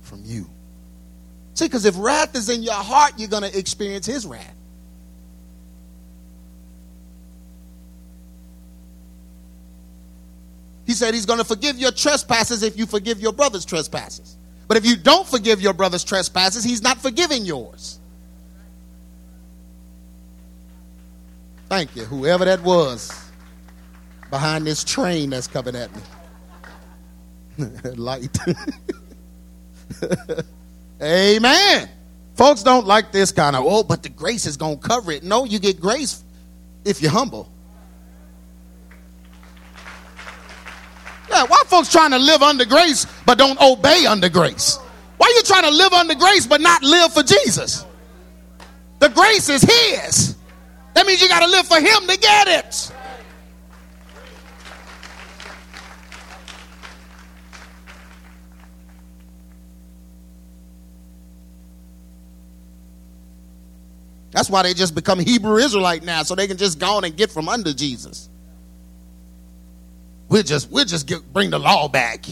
from 0.00 0.22
you. 0.24 0.48
See, 1.54 1.66
because 1.66 1.84
if 1.84 1.94
wrath 1.98 2.34
is 2.34 2.48
in 2.48 2.62
your 2.62 2.74
heart, 2.74 3.14
you're 3.18 3.28
going 3.28 3.42
to 3.42 3.58
experience 3.58 4.06
his 4.06 4.26
wrath. 4.26 4.54
He 10.86 10.92
said 10.94 11.14
he's 11.14 11.26
going 11.26 11.38
to 11.38 11.44
forgive 11.44 11.78
your 11.78 11.92
trespasses 11.92 12.62
if 12.62 12.76
you 12.76 12.86
forgive 12.86 13.20
your 13.20 13.32
brother's 13.32 13.64
trespasses. 13.64 14.36
But 14.68 14.76
if 14.76 14.86
you 14.86 14.96
don't 14.96 15.26
forgive 15.26 15.60
your 15.60 15.74
brother's 15.74 16.04
trespasses, 16.04 16.64
he's 16.64 16.82
not 16.82 16.98
forgiving 16.98 17.44
yours. 17.44 17.98
Thank 21.68 21.94
you, 21.96 22.04
whoever 22.04 22.44
that 22.44 22.62
was 22.62 23.30
behind 24.30 24.66
this 24.66 24.84
train 24.84 25.30
that's 25.30 25.46
coming 25.46 25.76
at 25.76 25.90
me. 25.96 26.02
Light. 27.96 28.36
Amen. 31.02 31.88
Folks 32.34 32.62
don't 32.62 32.86
like 32.86 33.12
this 33.12 33.32
kind 33.32 33.56
of, 33.56 33.64
oh, 33.66 33.82
but 33.82 34.02
the 34.02 34.08
grace 34.08 34.46
is 34.46 34.56
going 34.56 34.78
to 34.78 34.88
cover 34.88 35.12
it. 35.12 35.22
No, 35.22 35.44
you 35.44 35.58
get 35.58 35.80
grace 35.80 36.22
if 36.84 37.02
you're 37.02 37.10
humble. 37.10 37.48
Yeah, 41.28 41.44
why 41.44 41.62
folks 41.66 41.90
trying 41.90 42.10
to 42.10 42.18
live 42.18 42.42
under 42.42 42.64
grace 42.64 43.06
but 43.26 43.38
don't 43.38 43.60
obey 43.60 44.06
under 44.06 44.28
grace? 44.28 44.78
Why 45.16 45.32
you 45.36 45.42
trying 45.42 45.64
to 45.64 45.70
live 45.70 45.92
under 45.92 46.14
grace 46.14 46.46
but 46.46 46.60
not 46.60 46.82
live 46.82 47.12
for 47.12 47.22
Jesus? 47.22 47.84
The 48.98 49.08
grace 49.08 49.48
is 49.48 49.62
His. 49.62 50.36
That 50.94 51.06
means 51.06 51.22
you 51.22 51.28
got 51.28 51.40
to 51.40 51.46
live 51.46 51.66
for 51.66 51.80
Him 51.80 52.06
to 52.06 52.18
get 52.18 52.48
it. 52.48 52.92
That's 64.32 64.48
why 64.48 64.62
they 64.62 64.74
just 64.74 64.94
become 64.94 65.18
Hebrew 65.18 65.56
Israelite 65.56 66.02
now, 66.02 66.22
so 66.22 66.34
they 66.34 66.46
can 66.46 66.56
just 66.56 66.78
go 66.78 66.96
on 66.96 67.04
and 67.04 67.16
get 67.16 67.30
from 67.30 67.48
under 67.48 67.72
Jesus. 67.72 68.28
We'll 70.28 70.42
just 70.42 70.70
we'll 70.70 70.86
just 70.86 71.06
get, 71.06 71.32
bring 71.32 71.50
the 71.50 71.58
law 71.58 71.88
back 71.88 72.24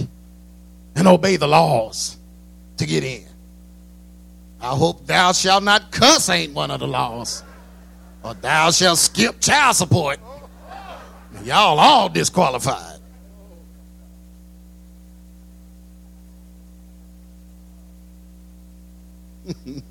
and 0.97 1.07
obey 1.07 1.37
the 1.37 1.47
laws 1.47 2.17
to 2.79 2.87
get 2.87 3.05
in. 3.05 3.27
I 4.63 4.69
hope 4.69 5.07
thou 5.07 5.33
shalt 5.33 5.63
not 5.63 5.91
cuss 5.91 6.29
ain't 6.31 6.55
one 6.55 6.71
of 6.71 6.81
the 6.81 6.89
laws. 6.89 7.43
Or 8.23 8.35
thou 8.35 8.71
shalt 8.71 8.99
skip 8.99 9.41
child 9.41 9.77
support. 9.77 10.19
Y'all 11.45 11.79
all 11.79 12.09
disqualified. 12.09 13.01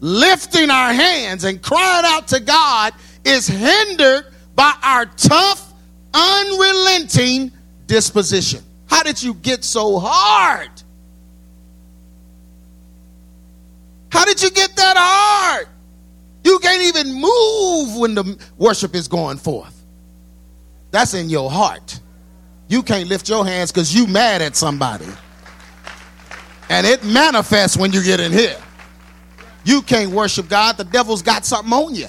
Lifting 0.00 0.70
our 0.70 0.92
hands 0.92 1.44
and 1.44 1.62
crying 1.62 2.04
out 2.06 2.28
to 2.28 2.40
God 2.40 2.92
is 3.24 3.46
hindered 3.46 4.26
by 4.54 4.72
our 4.82 5.06
tough 5.06 5.72
unrelenting 6.12 7.52
disposition. 7.86 8.62
How 8.88 9.02
did 9.02 9.22
you 9.22 9.34
get 9.34 9.64
so 9.64 9.98
hard? 9.98 10.70
How 14.10 14.24
did 14.24 14.42
you 14.42 14.50
get 14.50 14.74
that 14.76 14.94
hard? 14.96 15.68
You 16.44 16.58
can't 16.60 16.82
even 16.82 17.12
move 17.12 17.96
when 17.96 18.14
the 18.14 18.38
worship 18.56 18.94
is 18.94 19.08
going 19.08 19.36
forth. 19.36 19.74
That's 20.90 21.14
in 21.14 21.28
your 21.28 21.50
heart. 21.50 22.00
You 22.68 22.82
can't 22.82 23.08
lift 23.08 23.28
your 23.28 23.44
hands 23.44 23.72
because 23.72 23.94
you 23.94 24.06
mad 24.06 24.42
at 24.42 24.56
somebody. 24.56 25.08
And 26.68 26.86
it 26.86 27.04
manifests 27.04 27.76
when 27.76 27.92
you 27.92 28.02
get 28.02 28.20
in 28.20 28.32
here. 28.32 28.56
You 29.66 29.82
can't 29.82 30.12
worship 30.12 30.48
God. 30.48 30.76
The 30.76 30.84
devil's 30.84 31.22
got 31.22 31.44
something 31.44 31.72
on 31.72 31.92
you. 31.96 32.06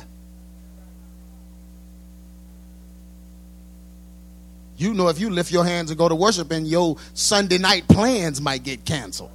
You 4.78 4.94
know, 4.94 5.08
if 5.08 5.20
you 5.20 5.32
lift 5.32 5.52
your 5.52 5.66
hands 5.66 5.90
and 5.90 5.98
go 5.98 6.08
to 6.08 6.14
worship, 6.14 6.52
and 6.52 6.68
your 6.68 6.98
Sunday 7.16 7.58
night 7.58 7.88
plans 7.88 8.40
might 8.40 8.64
get 8.64 8.86
canceled. 8.86 9.32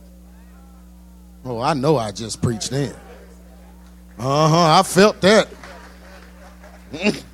Oh, 1.45 1.59
I 1.61 1.75
know 1.75 1.97
I 1.97 2.13
just 2.13 2.41
preached 2.41 2.71
in. 2.71 2.95
Uh 4.21 4.49
huh, 4.49 4.79
I 4.79 4.83
felt 4.85 5.21
that. 5.21 5.49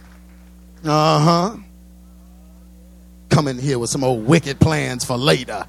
Uh 0.85 1.19
huh. 1.19 1.57
Come 3.31 3.49
in 3.49 3.59
here 3.59 3.81
with 3.81 3.91
some 3.91 4.05
old 4.05 4.25
wicked 4.25 4.61
plans 4.61 5.05
for 5.05 5.17
later. 5.17 5.67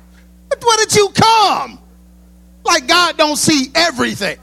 But 0.48 0.60
why 0.62 0.78
did 0.78 0.96
you 0.96 1.10
come? 1.10 1.80
Like 2.64 2.88
God 2.88 3.18
don't 3.18 3.36
see 3.36 3.72
everything. 3.74 4.38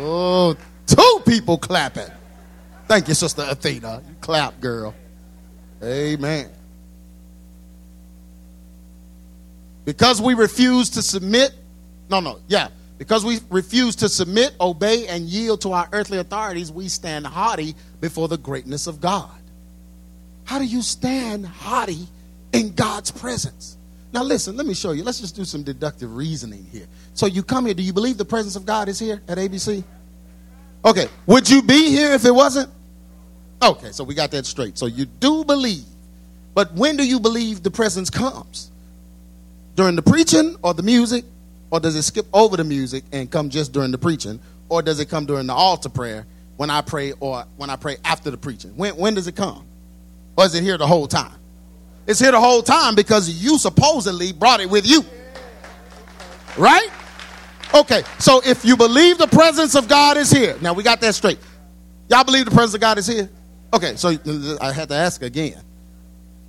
Oh, 0.00 0.56
two 0.86 1.22
people 1.26 1.58
clapping. 1.58 2.10
Thank 2.86 3.08
you, 3.08 3.14
Sister 3.14 3.44
Athena. 3.48 4.02
You 4.08 4.14
clap, 4.20 4.60
girl. 4.60 4.94
Amen. 5.82 6.50
Because 9.84 10.20
we 10.20 10.34
refuse 10.34 10.90
to 10.90 11.02
submit, 11.02 11.52
no, 12.10 12.20
no, 12.20 12.40
yeah. 12.46 12.68
Because 12.98 13.24
we 13.24 13.38
refuse 13.48 13.96
to 13.96 14.08
submit, 14.08 14.54
obey, 14.60 15.06
and 15.06 15.24
yield 15.24 15.62
to 15.62 15.72
our 15.72 15.88
earthly 15.92 16.18
authorities, 16.18 16.70
we 16.70 16.88
stand 16.88 17.26
haughty 17.26 17.74
before 18.00 18.28
the 18.28 18.36
greatness 18.36 18.86
of 18.86 19.00
God. 19.00 19.30
How 20.44 20.58
do 20.58 20.66
you 20.66 20.82
stand 20.82 21.46
haughty 21.46 22.06
in 22.52 22.74
God's 22.74 23.10
presence? 23.10 23.77
Now, 24.12 24.22
listen, 24.22 24.56
let 24.56 24.66
me 24.66 24.74
show 24.74 24.92
you. 24.92 25.04
Let's 25.04 25.20
just 25.20 25.36
do 25.36 25.44
some 25.44 25.62
deductive 25.62 26.14
reasoning 26.14 26.66
here. 26.72 26.86
So, 27.14 27.26
you 27.26 27.42
come 27.42 27.66
here, 27.66 27.74
do 27.74 27.82
you 27.82 27.92
believe 27.92 28.16
the 28.16 28.24
presence 28.24 28.56
of 28.56 28.64
God 28.64 28.88
is 28.88 28.98
here 28.98 29.20
at 29.28 29.38
ABC? 29.38 29.84
Okay, 30.84 31.08
would 31.26 31.48
you 31.50 31.62
be 31.62 31.90
here 31.90 32.12
if 32.12 32.24
it 32.24 32.30
wasn't? 32.34 32.70
Okay, 33.62 33.90
so 33.90 34.04
we 34.04 34.14
got 34.14 34.30
that 34.30 34.46
straight. 34.46 34.78
So 34.78 34.86
you 34.86 35.04
do 35.04 35.44
believe. 35.44 35.84
But 36.54 36.72
when 36.74 36.96
do 36.96 37.06
you 37.06 37.20
believe 37.20 37.62
the 37.62 37.70
presence 37.70 38.10
comes? 38.10 38.70
During 39.74 39.96
the 39.96 40.02
preaching 40.02 40.56
or 40.62 40.74
the 40.74 40.82
music? 40.82 41.24
Or 41.70 41.80
does 41.80 41.96
it 41.96 42.02
skip 42.02 42.26
over 42.32 42.56
the 42.56 42.64
music 42.64 43.04
and 43.12 43.30
come 43.30 43.50
just 43.50 43.72
during 43.72 43.90
the 43.90 43.98
preaching? 43.98 44.40
Or 44.68 44.80
does 44.80 45.00
it 45.00 45.06
come 45.06 45.26
during 45.26 45.46
the 45.46 45.52
altar 45.52 45.88
prayer 45.88 46.26
when 46.56 46.70
I 46.70 46.80
pray 46.80 47.12
or 47.20 47.44
when 47.56 47.70
I 47.70 47.76
pray 47.76 47.96
after 48.04 48.30
the 48.30 48.38
preaching? 48.38 48.70
When, 48.76 48.96
when 48.96 49.14
does 49.14 49.26
it 49.26 49.36
come? 49.36 49.66
Or 50.36 50.44
is 50.44 50.54
it 50.54 50.62
here 50.62 50.78
the 50.78 50.86
whole 50.86 51.06
time? 51.06 51.37
It's 52.08 52.18
here 52.18 52.32
the 52.32 52.40
whole 52.40 52.62
time 52.62 52.94
because 52.94 53.28
you 53.28 53.58
supposedly 53.58 54.32
brought 54.32 54.60
it 54.60 54.70
with 54.70 54.88
you. 54.88 55.04
Right? 56.56 56.88
Okay, 57.74 58.02
so 58.18 58.40
if 58.46 58.64
you 58.64 58.78
believe 58.78 59.18
the 59.18 59.26
presence 59.26 59.74
of 59.74 59.88
God 59.88 60.16
is 60.16 60.30
here, 60.30 60.56
now 60.62 60.72
we 60.72 60.82
got 60.82 61.02
that 61.02 61.14
straight. 61.14 61.38
Y'all 62.08 62.24
believe 62.24 62.46
the 62.46 62.50
presence 62.50 62.72
of 62.74 62.80
God 62.80 62.96
is 62.96 63.06
here? 63.06 63.28
Okay, 63.74 63.94
so 63.96 64.08
uh, 64.08 64.56
I 64.58 64.72
had 64.72 64.88
to 64.88 64.94
ask 64.94 65.20
again. 65.20 65.62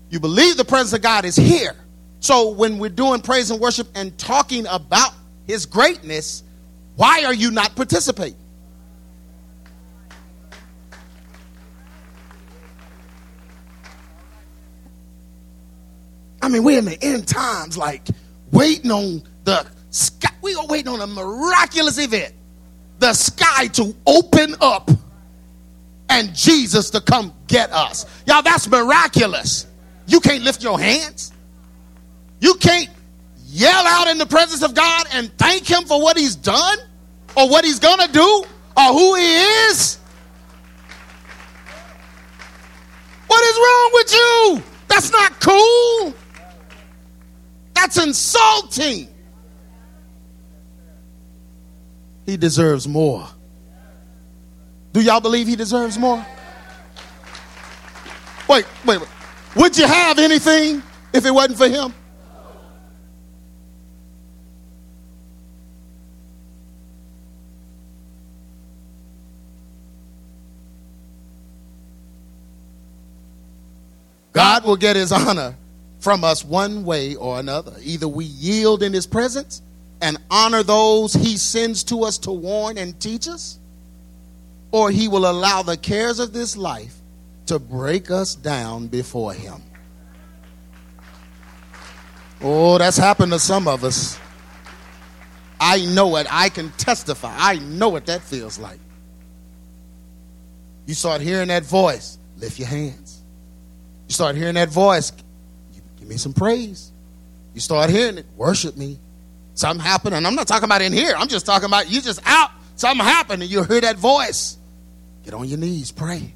You 0.10 0.22
believe 0.22 0.56
the 0.56 0.64
presence 0.64 0.94
of 0.94 1.02
God 1.02 1.26
is 1.26 1.36
here. 1.36 1.76
So 2.22 2.52
when 2.52 2.80
we're 2.80 2.90
doing 2.90 3.20
praise 3.22 3.52
and 3.52 3.60
worship 3.60 3.90
and 3.96 4.18
talking 4.18 4.66
about 4.68 5.12
his 5.46 5.66
greatness, 5.66 6.44
why 6.96 7.26
are 7.26 7.34
you 7.34 7.52
not 7.52 7.76
participating? 7.76 8.40
I 16.42 16.50
mean, 16.50 16.64
we're 16.64 16.80
in 16.80 16.86
the 16.86 16.98
end 17.02 17.28
times, 17.28 17.78
like 17.78 18.08
waiting 18.52 18.92
on 18.92 19.24
the 19.44 19.66
sky. 19.90 20.30
We 20.42 20.56
are 20.56 20.66
waiting 20.68 20.88
on 20.88 21.02
a 21.02 21.08
miraculous 21.08 21.98
event. 21.98 22.34
The 23.00 23.14
sky 23.14 23.68
to 23.68 23.96
open 24.06 24.56
up 24.62 24.90
and 26.10 26.36
Jesus 26.36 26.90
to 26.92 27.02
come 27.02 27.34
get 27.48 27.72
us. 27.72 28.06
Y'all, 28.26 28.42
that's 28.42 28.68
miraculous. 28.68 29.68
You 30.08 30.20
can't 30.20 30.44
lift 30.44 30.64
your 30.64 30.80
hands. 30.80 31.32
You 32.40 32.56
can't 32.56 32.90
yell 33.46 33.86
out 33.86 34.08
in 34.08 34.18
the 34.18 34.26
presence 34.26 34.64
of 34.64 34.74
God 34.74 35.06
and 35.14 35.32
thank 35.38 35.70
Him 35.70 35.84
for 35.86 36.02
what 36.02 36.18
He's 36.18 36.36
done 36.36 36.78
or 37.36 37.50
what 37.50 37.64
He's 37.64 37.80
going 37.80 38.00
to 38.00 38.12
do 38.12 38.44
or 38.78 38.94
who 38.94 39.16
He 39.16 39.36
is. 39.68 39.98
What 43.28 43.44
is 43.44 43.58
wrong 43.58 43.90
with 43.94 44.14
you? 44.14 44.64
That's 44.88 45.12
not 45.12 45.40
cool. 45.40 46.14
That's 47.82 47.98
insulting. 47.98 49.08
He 52.26 52.36
deserves 52.36 52.90
more. 52.90 53.26
Do 54.92 55.00
y'all 55.00 55.22
believe 55.22 55.48
he 55.48 55.56
deserves 55.56 55.98
more? 55.98 56.26
Wait, 58.50 58.66
wait, 58.86 59.00
wait. 59.00 59.10
Would 59.56 59.78
you 59.78 59.88
have 59.88 60.20
anything 60.20 60.84
if 61.14 61.26
it 61.26 61.32
wasn't 61.32 61.58
for 61.58 61.70
him? 61.70 61.94
God 74.34 74.66
will 74.66 74.76
get 74.76 74.98
his 74.98 75.14
honor 75.14 75.56
from 76.00 76.24
us 76.24 76.44
one 76.44 76.86
way 76.86 77.16
or 77.16 77.40
another. 77.40 77.74
Either 77.82 78.08
we 78.08 78.26
yield 78.26 78.84
in 78.84 78.94
his 78.94 79.06
presence 79.06 79.62
and 80.02 80.18
honor 80.32 80.64
those 80.64 81.14
he 81.14 81.38
sends 81.38 81.84
to 81.86 82.04
us 82.04 82.18
to 82.20 82.32
warn 82.32 82.78
and 82.78 83.00
teach 83.00 83.28
us, 83.28 83.60
or 84.72 84.92
he 84.92 85.08
will 85.08 85.30
allow 85.30 85.62
the 85.62 85.78
cares 85.78 86.20
of 86.20 86.32
this 86.32 86.56
life 86.56 86.96
to 87.48 87.60
break 87.60 88.10
us 88.12 88.36
down 88.36 88.88
before 88.88 89.34
him. 89.34 89.62
Oh, 92.42 92.78
that's 92.78 92.98
happened 92.98 93.34
to 93.34 93.40
some 93.40 93.68
of 93.68 93.84
us. 93.84 94.18
I 95.60 95.86
know 95.88 96.16
it. 96.16 96.28
I 96.30 96.48
can 96.48 96.70
testify. 96.72 97.36
I 97.38 97.56
know 97.56 97.90
what 97.90 98.06
that 98.06 98.22
feels 98.22 98.58
like. 98.58 98.80
You 100.86 100.94
start 100.94 101.22
hearing 101.22 101.50
that 101.50 101.64
voice, 101.64 102.18
lift 102.38 102.58
your 102.58 102.70
hands. 102.70 103.22
You 104.08 104.14
start 104.14 104.36
hearing 104.36 104.56
that 104.56 104.70
voice, 104.70 105.12
me 106.10 106.18
some 106.18 106.34
praise. 106.34 106.92
You 107.54 107.62
start 107.62 107.90
hearing 107.90 108.18
it, 108.18 108.26
worship 108.36 108.76
me. 108.76 109.00
Something 109.54 109.84
happened, 109.84 110.16
and 110.16 110.26
I'm 110.26 110.36
not 110.36 110.48
talking 110.48 110.66
about 110.66 110.82
in 110.82 110.94
here. 110.94 111.14
I'm 111.16 111.28
just 111.28 111.46
talking 111.46 111.66
about 111.66 111.90
you 111.90 112.02
just 112.02 112.22
out. 112.26 112.52
Something 112.76 113.06
happened, 113.06 113.42
and 113.44 113.52
you 113.52 113.64
hear 113.64 113.82
that 113.82 113.98
voice. 113.98 114.58
Get 115.24 115.34
on 115.34 115.48
your 115.48 115.58
knees, 115.58 115.92
pray. 115.92 116.34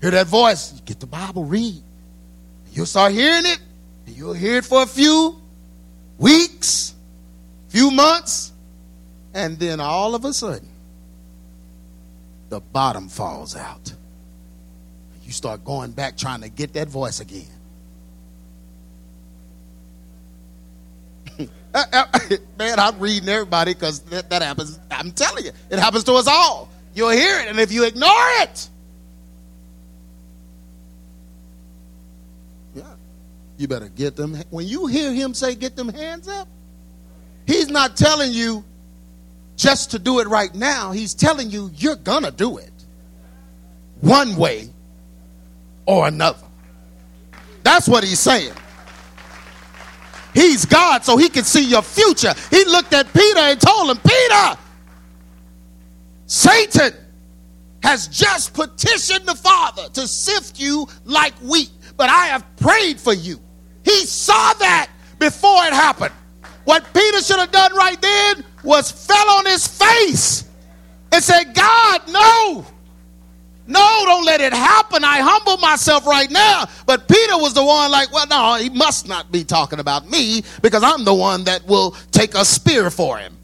Hear 0.00 0.10
that 0.10 0.26
voice, 0.26 0.72
get 0.84 1.00
the 1.00 1.06
Bible, 1.06 1.44
read. 1.44 1.82
You'll 2.72 2.86
start 2.86 3.12
hearing 3.12 3.46
it, 3.46 3.58
and 4.06 4.16
you'll 4.16 4.32
hear 4.32 4.58
it 4.58 4.64
for 4.64 4.82
a 4.82 4.86
few 4.86 5.40
weeks, 6.18 6.94
few 7.68 7.90
months, 7.90 8.52
and 9.34 9.58
then 9.58 9.80
all 9.80 10.14
of 10.14 10.24
a 10.24 10.32
sudden, 10.32 10.68
the 12.48 12.60
bottom 12.60 13.08
falls 13.08 13.56
out. 13.56 13.94
You 15.24 15.32
start 15.32 15.64
going 15.64 15.92
back 15.92 16.18
trying 16.18 16.42
to 16.42 16.50
get 16.50 16.74
that 16.74 16.88
voice 16.88 17.20
again. 17.20 17.46
Man, 22.58 22.78
I'm 22.78 22.98
reading 22.98 23.28
everybody 23.28 23.72
because 23.72 24.00
that, 24.00 24.28
that 24.30 24.42
happens. 24.42 24.78
I'm 24.90 25.10
telling 25.12 25.44
you, 25.44 25.52
it 25.70 25.78
happens 25.78 26.04
to 26.04 26.12
us 26.14 26.26
all. 26.26 26.68
You'll 26.94 27.10
hear 27.10 27.40
it, 27.40 27.48
and 27.48 27.58
if 27.58 27.72
you 27.72 27.84
ignore 27.84 28.10
it, 28.42 28.68
yeah, 32.74 32.82
you 33.56 33.68
better 33.68 33.88
get 33.88 34.16
them. 34.16 34.36
When 34.50 34.66
you 34.66 34.86
hear 34.86 35.12
him 35.12 35.32
say, 35.32 35.54
"Get 35.54 35.74
them 35.74 35.88
hands 35.88 36.28
up," 36.28 36.46
he's 37.46 37.68
not 37.68 37.96
telling 37.96 38.32
you 38.32 38.64
just 39.56 39.92
to 39.92 39.98
do 39.98 40.20
it 40.20 40.28
right 40.28 40.54
now. 40.54 40.92
He's 40.92 41.14
telling 41.14 41.50
you 41.50 41.70
you're 41.74 41.96
gonna 41.96 42.30
do 42.30 42.58
it 42.58 42.72
one 44.02 44.36
way 44.36 44.68
or 45.86 46.06
another. 46.06 46.46
That's 47.62 47.88
what 47.88 48.04
he's 48.04 48.20
saying. 48.20 48.52
He's 50.34 50.64
God, 50.64 51.04
so 51.04 51.16
he 51.16 51.28
can 51.28 51.44
see 51.44 51.64
your 51.64 51.82
future. 51.82 52.34
He 52.50 52.64
looked 52.64 52.92
at 52.92 53.12
Peter 53.12 53.38
and 53.38 53.60
told 53.60 53.90
him, 53.90 53.98
Peter, 53.98 54.58
Satan 56.26 56.94
has 57.82 58.08
just 58.08 58.54
petitioned 58.54 59.26
the 59.26 59.34
Father 59.34 59.88
to 59.90 60.06
sift 60.06 60.58
you 60.58 60.86
like 61.04 61.34
wheat, 61.42 61.70
but 61.96 62.08
I 62.08 62.26
have 62.26 62.44
prayed 62.56 62.98
for 62.98 63.12
you. 63.12 63.40
He 63.84 64.06
saw 64.06 64.54
that 64.54 64.90
before 65.18 65.64
it 65.64 65.72
happened. 65.72 66.14
What 66.64 66.86
Peter 66.94 67.20
should 67.20 67.38
have 67.38 67.50
done 67.50 67.74
right 67.74 68.00
then 68.00 68.44
was 68.62 68.90
fell 68.90 69.30
on 69.30 69.46
his 69.46 69.66
face 69.66 70.48
and 71.10 71.22
said, 71.22 71.54
God, 71.54 72.02
no. 72.08 72.64
No, 73.66 74.02
don't 74.04 74.24
let 74.24 74.40
it 74.40 74.52
happen. 74.52 75.04
I 75.04 75.20
humble 75.20 75.56
myself 75.58 76.06
right 76.06 76.30
now. 76.30 76.64
But 76.84 77.06
Peter 77.06 77.38
was 77.38 77.54
the 77.54 77.64
one 77.64 77.90
like, 77.90 78.12
well, 78.12 78.26
no, 78.26 78.56
he 78.56 78.70
must 78.70 79.06
not 79.06 79.30
be 79.30 79.44
talking 79.44 79.78
about 79.78 80.10
me 80.10 80.42
because 80.62 80.82
I'm 80.82 81.04
the 81.04 81.14
one 81.14 81.44
that 81.44 81.66
will 81.66 81.92
take 82.10 82.34
a 82.34 82.44
spear 82.44 82.90
for 82.90 83.18
him. 83.18 83.36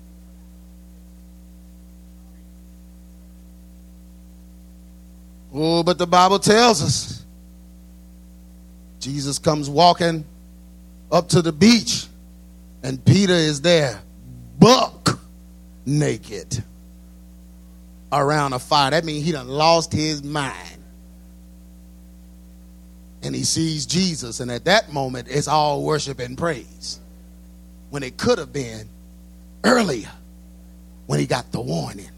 Oh, 5.54 5.83
but 5.83 5.98
the 5.98 6.07
Bible 6.07 6.38
tells 6.38 6.83
us 6.83 7.24
Jesus 9.00 9.38
comes 9.38 9.70
walking 9.70 10.24
up 11.11 11.28
to 11.31 11.42
the 11.42 11.52
beach 11.52 12.07
and 12.83 13.02
Peter 13.04 13.33
is 13.33 13.61
there, 13.61 14.00
buck 14.59 15.18
naked 15.87 16.62
around 18.12 18.52
a 18.52 18.58
fire. 18.58 18.90
That 18.90 19.04
means 19.04 19.24
he 19.24 19.32
done 19.32 19.48
lost 19.48 19.92
his 19.92 20.22
mind. 20.22 20.82
And 23.22 23.34
he 23.34 23.42
sees 23.42 23.84
Jesus, 23.84 24.40
and 24.40 24.50
at 24.50 24.64
that 24.66 24.92
moment, 24.92 25.28
it's 25.28 25.48
all 25.48 25.82
worship 25.82 26.20
and 26.20 26.38
praise. 26.38 27.00
When 27.90 28.02
it 28.02 28.16
could 28.16 28.38
have 28.38 28.52
been 28.52 28.88
earlier 29.64 30.10
when 31.06 31.18
he 31.18 31.26
got 31.26 31.50
the 31.52 31.60
warning. 31.60 32.10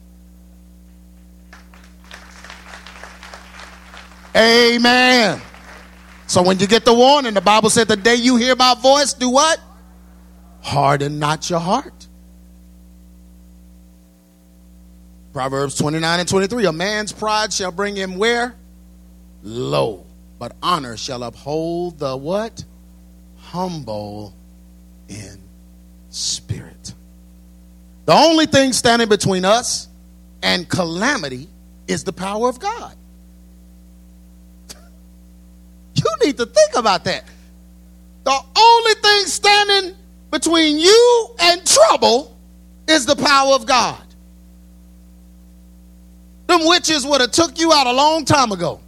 Amen. 4.36 5.40
So 6.26 6.42
when 6.42 6.58
you 6.58 6.66
get 6.66 6.84
the 6.84 6.94
warning, 6.94 7.34
the 7.34 7.40
Bible 7.40 7.70
said 7.70 7.88
the 7.88 7.96
day 7.96 8.14
you 8.14 8.36
hear 8.36 8.54
my 8.54 8.74
voice, 8.74 9.14
do 9.14 9.30
what? 9.30 9.58
Harden 10.60 11.18
not 11.18 11.48
your 11.50 11.58
heart. 11.60 12.08
Proverbs 15.32 15.76
29 15.76 16.20
and 16.20 16.28
23. 16.28 16.66
A 16.66 16.72
man's 16.72 17.12
pride 17.12 17.52
shall 17.52 17.70
bring 17.70 17.96
him 17.96 18.16
where? 18.16 18.54
Low. 19.42 20.04
But 20.38 20.56
honor 20.62 20.96
shall 20.96 21.22
uphold 21.22 21.98
the 21.98 22.16
what? 22.16 22.64
Humble 23.38 24.34
in 25.08 25.38
spirit. 26.10 26.94
The 28.06 28.14
only 28.14 28.46
thing 28.46 28.72
standing 28.72 29.08
between 29.08 29.44
us 29.44 29.88
and 30.42 30.68
calamity 30.68 31.48
is 31.86 32.04
the 32.04 32.12
power 32.12 32.48
of 32.48 32.58
God. 32.58 32.96
You 35.94 36.26
need 36.26 36.38
to 36.38 36.46
think 36.46 36.76
about 36.76 37.04
that. 37.04 37.24
The 38.24 38.40
only 38.56 38.94
thing 38.94 39.26
standing 39.26 39.96
between 40.30 40.78
you 40.78 41.28
and 41.40 41.66
trouble 41.66 42.36
is 42.88 43.06
the 43.06 43.16
power 43.16 43.54
of 43.54 43.66
God. 43.66 44.02
Them 46.50 46.66
witches 46.66 47.06
would 47.06 47.20
have 47.20 47.30
took 47.30 47.60
you 47.60 47.72
out 47.72 47.86
a 47.86 47.92
long 47.92 48.24
time 48.24 48.50
ago. 48.50 48.80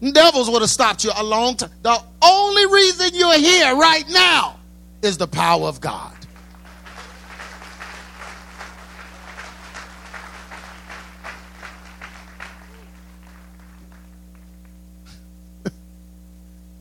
Devils 0.00 0.48
would 0.48 0.62
have 0.62 0.70
stopped 0.70 1.04
you 1.04 1.10
a 1.14 1.22
long 1.22 1.54
time. 1.54 1.68
The 1.82 2.02
only 2.24 2.64
reason 2.64 3.10
you're 3.12 3.38
here 3.38 3.76
right 3.76 4.08
now 4.08 4.58
is 5.02 5.18
the 5.18 5.28
power 5.28 5.66
of 5.66 5.82
God. 5.82 6.16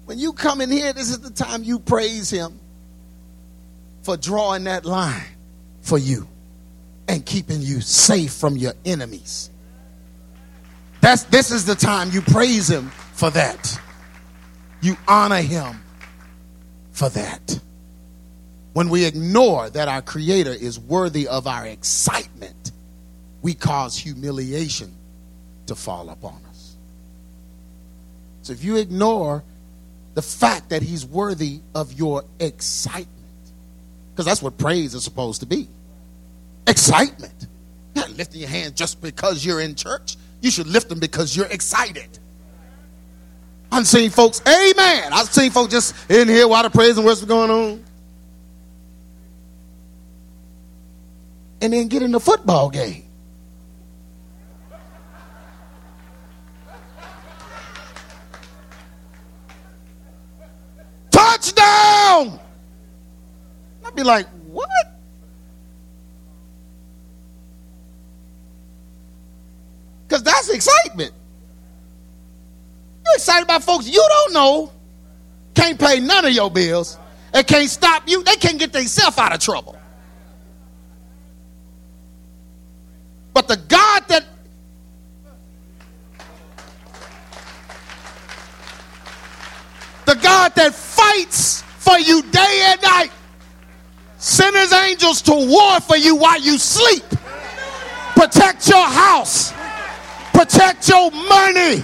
when 0.06 0.18
you 0.18 0.32
come 0.32 0.62
in 0.62 0.72
here, 0.72 0.94
this 0.94 1.10
is 1.10 1.20
the 1.20 1.32
time 1.32 1.66
you 1.66 1.80
praise 1.80 2.30
Him 2.30 2.58
for 4.04 4.16
drawing 4.16 4.64
that 4.64 4.86
line 4.86 5.26
for 5.82 5.98
you 5.98 6.30
and 7.10 7.26
keeping 7.26 7.60
you 7.60 7.82
safe 7.82 8.32
from 8.32 8.56
your 8.56 8.74
enemies. 8.86 9.50
That's 11.02 11.24
this 11.24 11.50
is 11.50 11.66
the 11.66 11.74
time 11.76 12.12
you 12.12 12.22
praise 12.22 12.70
him 12.70 12.90
for 13.14 13.32
that. 13.32 13.82
You 14.82 14.96
honor 15.08 15.42
him 15.42 15.82
for 16.92 17.10
that. 17.10 17.60
When 18.74 18.90
we 18.90 19.06
ignore 19.06 19.70
that 19.72 19.88
our 19.88 20.04
creator 20.04 20.52
is 20.52 20.80
worthy 20.80 21.28
of 21.28 21.48
our 21.48 21.66
excitement, 21.66 22.72
we 23.42 23.56
cause 23.56 23.98
humiliation 23.98 24.94
to 25.66 25.76
fall 25.76 26.10
upon 26.10 26.40
us. 26.50 26.76
So 28.44 28.54
if 28.54 28.64
you 28.64 28.78
ignore 28.78 29.44
the 30.14 30.22
fact 30.22 30.70
that 30.70 30.84
he's 30.84 31.06
worthy 31.06 31.62
of 31.74 31.92
your 31.94 32.24
excitement, 32.40 33.08
because 34.12 34.26
that's 34.26 34.44
what 34.44 34.60
praise 34.60 34.94
is 34.94 35.04
supposed 35.04 35.40
to 35.40 35.48
be 35.48 35.68
Excitement. 36.70 37.48
You're 37.96 38.06
not 38.06 38.16
lifting 38.16 38.42
your 38.42 38.50
hands 38.50 38.74
just 38.74 39.02
because 39.02 39.44
you're 39.44 39.60
in 39.60 39.74
church. 39.74 40.18
You 40.40 40.52
should 40.52 40.68
lift 40.68 40.88
them 40.88 41.00
because 41.00 41.36
you're 41.36 41.48
excited. 41.48 42.20
I'm 43.72 43.84
seeing 43.86 44.12
folks, 44.12 44.42
amen. 44.48 45.12
I've 45.12 45.30
seen 45.30 45.52
folks 45.52 45.72
just 45.72 45.96
in 46.10 46.28
here 46.28 46.48
while 46.48 46.64
the 46.64 46.70
praise 46.70 46.98
and 46.98 47.06
worship 47.06 47.28
going 47.28 47.50
on. 47.50 47.84
And 51.62 51.74
then 51.74 51.88
get 51.88 52.04
in 52.04 52.12
the 52.12 52.20
football 52.20 52.70
game. 52.70 53.06
Touchdown! 61.12 62.40
I'd 63.86 63.96
be 63.96 64.04
like, 64.04 64.28
excited 73.20 73.44
about 73.44 73.64
folks 73.64 73.88
you 73.88 74.06
don't 74.08 74.34
know, 74.34 74.72
can't 75.54 75.78
pay 75.78 76.00
none 76.00 76.26
of 76.26 76.32
your 76.32 76.50
bills, 76.50 76.98
and 77.34 77.46
can't 77.46 77.70
stop 77.70 78.04
you. 78.08 78.24
They 78.24 78.36
can't 78.36 78.58
get 78.58 78.72
themselves 78.72 79.18
out 79.18 79.34
of 79.34 79.40
trouble. 79.40 79.78
But 83.34 83.48
the 83.48 83.58
God 83.58 84.08
that 84.08 84.26
the 90.06 90.16
God 90.16 90.56
that 90.56 90.74
fights 90.74 91.62
for 91.62 92.00
you 92.00 92.22
day 92.22 92.62
and 92.68 92.82
night, 92.82 93.12
send 94.18 94.56
his 94.56 94.74
angels 94.74 95.22
to 95.24 95.34
war 95.34 95.80
for 95.82 95.98
you 95.98 96.16
while 96.16 96.40
you 96.40 96.58
sleep. 96.58 97.04
Protect 98.16 98.68
your 98.68 98.86
house. 98.86 99.54
Protect 100.34 100.88
your 100.88 101.12
money. 101.12 101.84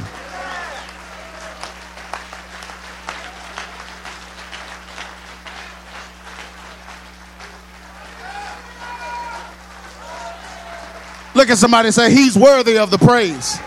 Look 11.35 11.49
at 11.49 11.57
somebody 11.57 11.87
and 11.87 11.93
say, 11.93 12.11
He's 12.11 12.37
worthy 12.37 12.77
of 12.77 12.89
the 12.89 12.97
praise. 12.97 13.59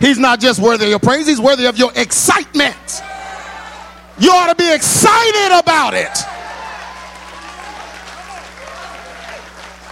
He's 0.00 0.18
not 0.18 0.40
just 0.40 0.60
worthy 0.60 0.84
of 0.84 0.90
your 0.90 0.98
praise, 0.98 1.26
He's 1.26 1.40
worthy 1.40 1.66
of 1.66 1.78
your 1.78 1.92
excitement. 1.94 3.02
You 4.18 4.30
ought 4.30 4.48
to 4.48 4.56
be 4.56 4.70
excited 4.72 5.58
about 5.58 5.94
it. 5.94 6.12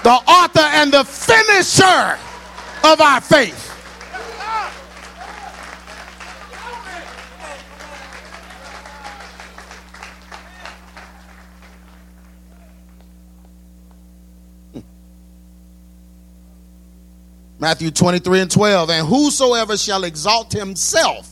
The 0.02 0.10
author 0.10 0.60
and 0.60 0.92
the 0.92 1.04
finisher 1.04 2.18
of 2.84 3.00
our 3.00 3.20
faith. 3.20 3.71
Matthew 17.58 17.90
23 17.90 18.40
and 18.40 18.50
12. 18.50 18.90
And 18.90 19.06
whosoever 19.06 19.76
shall 19.76 20.04
exalt 20.04 20.52
himself 20.52 21.28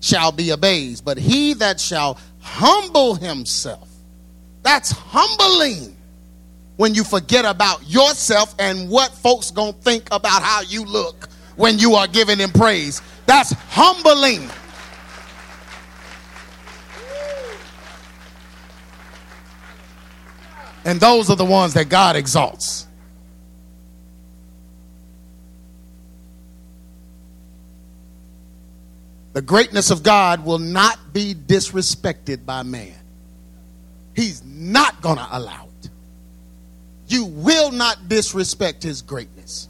shall 0.00 0.32
be 0.32 0.50
abased, 0.50 1.04
but 1.04 1.18
he 1.18 1.54
that 1.54 1.80
shall 1.80 2.18
humble 2.40 3.14
himself, 3.14 3.88
that's 4.62 4.90
humbling 4.90 5.96
when 6.76 6.94
you 6.94 7.04
forget 7.04 7.44
about 7.44 7.86
yourself 7.88 8.54
and 8.58 8.88
what 8.88 9.12
folks 9.12 9.50
gonna 9.50 9.72
think 9.72 10.08
about 10.10 10.42
how 10.42 10.62
you 10.62 10.84
look 10.84 11.28
when 11.56 11.78
you 11.78 11.94
are 11.94 12.06
giving 12.06 12.38
him 12.38 12.50
praise. 12.50 13.02
That's 13.26 13.52
humbling. 13.68 14.48
And 20.86 20.98
those 20.98 21.28
are 21.28 21.36
the 21.36 21.44
ones 21.44 21.74
that 21.74 21.90
God 21.90 22.16
exalts. 22.16 22.86
The 29.32 29.42
greatness 29.42 29.90
of 29.90 30.02
God 30.02 30.44
will 30.44 30.58
not 30.58 31.12
be 31.12 31.34
disrespected 31.34 32.44
by 32.44 32.62
man. 32.62 32.94
He's 34.14 34.44
not 34.44 35.00
going 35.00 35.18
to 35.18 35.28
allow 35.30 35.68
it. 35.82 35.90
You 37.06 37.26
will 37.26 37.70
not 37.70 38.08
disrespect 38.08 38.82
his 38.82 39.02
greatness. 39.02 39.68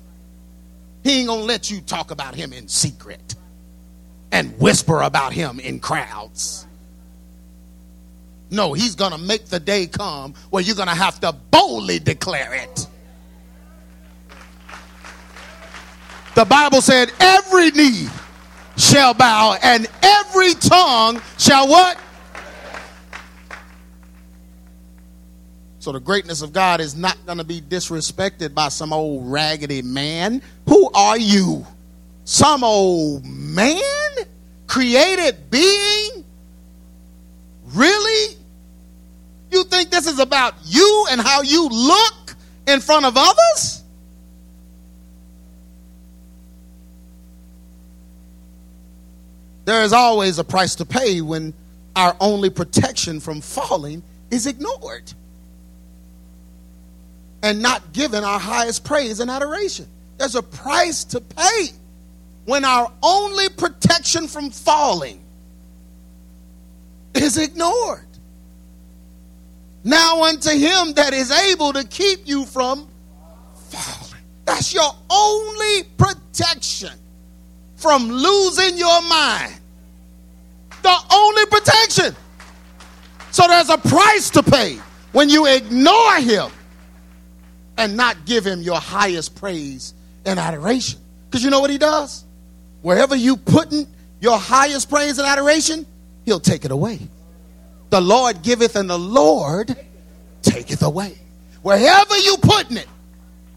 He 1.05 1.21
ain't 1.21 1.29
going 1.29 1.41
to 1.41 1.47
let 1.47 1.71
you 1.71 1.81
talk 1.81 2.11
about 2.11 2.35
him 2.35 2.53
in 2.53 2.69
secret 2.69 3.35
and 4.33 4.59
whisper 4.59 5.03
about 5.03 5.33
him 5.33 5.61
in 5.61 5.81
crowds. 5.81 6.67
No, 8.51 8.73
he's 8.73 8.95
going 8.95 9.13
to 9.13 9.19
make 9.19 9.47
the 9.47 9.61
day 9.61 9.87
come 9.87 10.35
where 10.51 10.63
you're 10.63 10.77
going 10.77 10.89
to 10.89 10.95
have 10.95 11.21
to 11.21 11.33
boldly 11.33 11.99
declare 11.99 12.55
it. 12.55 12.87
The 16.35 16.45
Bible 16.45 16.81
said, 16.81 17.13
every 17.21 17.71
knee 17.71 18.09
shall 18.81 19.15
bow, 19.15 19.57
and 19.63 19.87
every 20.03 20.55
tongue 20.55 21.21
shall 21.39 21.69
what? 21.69 21.99
So 25.81 25.93
the 25.93 26.01
greatness 26.01 26.43
of 26.43 26.53
God 26.53 26.81
is 26.81 26.95
not 26.95 27.17
going 27.25 27.39
to 27.39 27.45
be 27.45 27.61
disrespected 27.61 28.53
by 28.53 28.69
some 28.69 28.93
old 28.93 29.31
raggedy 29.31 29.81
man. 29.81 30.43
Who 30.69 30.91
are 30.93 31.17
you? 31.17 31.67
Some 32.25 32.63
old 32.65 33.25
man? 33.25 33.83
Created 34.67 35.51
being? 35.51 36.25
Really? 37.73 38.37
You 39.51 39.65
think 39.65 39.91
this 39.91 40.07
is 40.07 40.19
about 40.19 40.55
you 40.65 41.07
and 41.11 41.21
how 41.21 41.43
you 41.43 41.69
look 41.69 42.37
in 42.69 42.81
front 42.81 43.07
of 43.07 43.15
others? 43.17 43.80
There 49.71 49.85
is 49.85 49.93
always 49.93 50.41
a 50.41 50.43
price 50.43 50.75
to 50.75 50.85
pay 50.85 51.21
when 51.21 51.55
our 51.95 52.17
only 52.19 52.51
protection 52.51 53.21
from 53.21 53.41
falling 53.41 54.03
is 54.29 54.49
ignored 54.49 55.13
and 57.41 57.63
not 57.63 57.93
given 57.93 58.25
our 58.25 58.41
highest 58.41 58.83
praise 58.83 59.21
and 59.21 59.31
adoration. 59.31 59.87
There's 60.19 60.35
a 60.35 60.43
price 60.43 61.05
to 61.05 61.21
pay 61.21 61.69
when 62.47 62.65
our 62.65 62.91
only 63.01 63.49
protection 63.49 64.27
from 64.27 64.51
falling 64.51 65.21
is 67.15 67.39
ignored. 67.39 68.09
Now 69.85 70.25
unto 70.25 70.51
him 70.51 70.95
that 70.95 71.13
is 71.15 71.31
able 71.31 71.75
to 71.75 71.87
keep 71.87 72.27
you 72.27 72.45
from 72.45 72.89
falling. 73.69 74.25
That's 74.47 74.75
your 74.75 74.91
only 75.09 75.85
protection 75.97 76.99
from 77.77 78.09
losing 78.09 78.77
your 78.77 79.01
mind 79.03 79.60
the 80.83 80.97
only 81.13 81.47
protection. 81.47 82.17
So 83.31 83.47
there's 83.47 83.71
a 83.71 83.79
price 83.79 84.31
to 84.31 84.43
pay 84.43 84.79
when 85.13 85.29
you 85.29 85.47
ignore 85.47 86.17
him 86.17 86.51
and 87.79 87.97
not 87.97 88.27
give 88.27 88.45
him 88.45 88.61
your 88.61 88.79
highest 88.79 89.35
praise 89.37 89.95
and 90.27 90.39
adoration. 90.39 91.01
Because 91.29 91.43
you 91.43 91.51
know 91.51 91.61
what 91.61 91.71
he 91.71 91.79
does? 91.79 92.25
Wherever 92.83 93.17
you 93.17 93.37
putting 93.37 93.87
your 94.21 94.39
highest 94.39 94.91
praise 94.91 95.19
and 95.19 95.27
adoration, 95.27 95.87
he'll 96.25 96.41
take 96.41 96.65
it 96.65 96.71
away. 96.71 96.99
The 97.91 98.01
Lord 98.01 98.43
giveth 98.43 98.77
and 98.77 98.89
the 98.89 98.99
Lord 98.99 99.77
taketh 100.43 100.83
away. 100.83 101.19
Wherever 101.63 102.17
you 102.19 102.37
putting 102.43 102.77
it, 102.77 102.89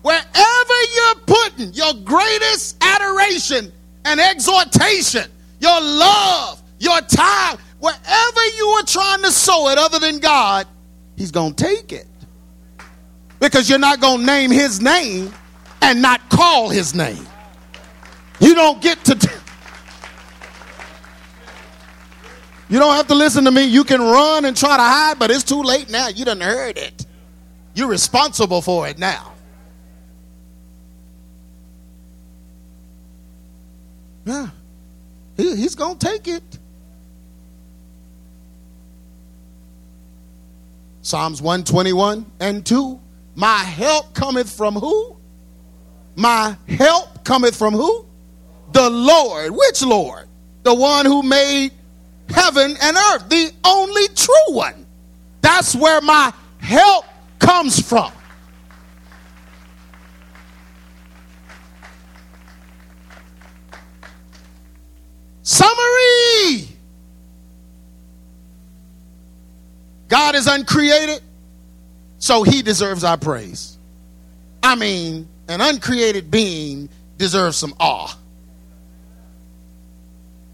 wherever 0.02 0.84
you're 0.96 1.16
putting 1.26 1.74
your 1.74 1.94
greatest 2.04 2.84
adoration 2.84 3.72
and 4.06 4.20
exhortation, 4.20 5.30
your 5.60 5.80
love, 5.80 6.62
your 6.84 7.00
time, 7.02 7.58
wherever 7.80 8.46
you 8.58 8.68
are 8.80 8.84
trying 8.84 9.22
to 9.24 9.32
sow 9.32 9.70
it 9.70 9.78
other 9.78 10.00
than 10.00 10.20
God, 10.20 10.68
He's 11.16 11.32
going 11.32 11.54
to 11.54 11.64
take 11.64 11.92
it. 11.92 12.08
Because 13.40 13.70
you're 13.70 13.80
not 13.80 14.00
going 14.00 14.20
to 14.20 14.26
name 14.26 14.52
His 14.52 14.82
name 14.82 15.32
and 15.82 16.02
not 16.02 16.30
call 16.30 16.70
His 16.70 16.94
name. 16.94 17.26
You 18.40 18.56
don't 18.56 18.82
get 18.82 19.04
to. 19.06 19.16
T- 19.16 19.30
you 22.70 22.80
don't 22.80 22.96
have 22.96 23.08
to 23.08 23.16
listen 23.16 23.46
to 23.46 23.52
me. 23.52 23.66
You 23.66 23.84
can 23.84 24.02
run 24.02 24.46
and 24.46 24.58
try 24.58 24.78
to 24.78 24.84
hide, 24.84 25.20
but 25.20 25.30
it's 25.30 25.44
too 25.44 25.62
late 25.62 25.90
now. 25.90 26.08
You 26.08 26.26
done 26.26 26.42
heard 26.42 26.78
it. 26.78 27.06
You're 27.76 27.90
responsible 27.90 28.62
for 28.62 28.88
it 28.88 28.98
now. 28.98 29.34
Yeah. 34.26 34.48
He, 35.38 35.56
he's 35.56 35.76
going 35.76 35.98
to 35.98 36.08
take 36.08 36.28
it. 36.28 36.60
Psalms 41.04 41.42
121 41.42 42.26
and 42.40 42.66
2. 42.66 43.00
My 43.36 43.58
help 43.58 44.14
cometh 44.14 44.50
from 44.50 44.74
who? 44.76 45.18
My 46.16 46.58
help 46.68 47.24
cometh 47.26 47.56
from 47.56 47.74
who? 47.74 48.06
The 48.72 48.90
Lord. 48.90 49.52
Which 49.52 49.84
Lord? 49.84 50.28
The 50.64 50.74
one 50.74 51.06
who 51.06 51.22
made 51.22 51.74
heaven 52.30 52.76
and 52.82 52.98
earth, 52.98 53.28
the 53.28 53.52
only 53.66 54.08
true 54.16 54.56
one. 54.56 54.86
That's 55.42 55.76
where 55.76 56.00
my 56.00 56.32
help 56.60 57.06
comes 57.38 57.82
from. 57.82 58.14
Summary 65.42 66.73
God 70.08 70.36
is 70.36 70.48
uncreated, 70.48 71.22
so 72.20 72.44
he 72.44 72.62
deserves 72.62 73.04
our 73.04 73.18
praise. 73.18 73.78
I 74.62 74.76
mean, 74.76 75.28
an 75.48 75.62
uncreated 75.62 76.32
being 76.32 76.90
deserves 77.18 77.58
some 77.58 77.74
awe. 77.80 78.18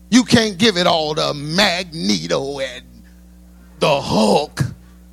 You 0.09 0.23
can't 0.23 0.57
give 0.57 0.77
it 0.77 0.87
all 0.87 1.13
to 1.15 1.33
Magneto 1.33 2.59
and 2.59 2.85
the 3.79 4.01
Hulk 4.01 4.61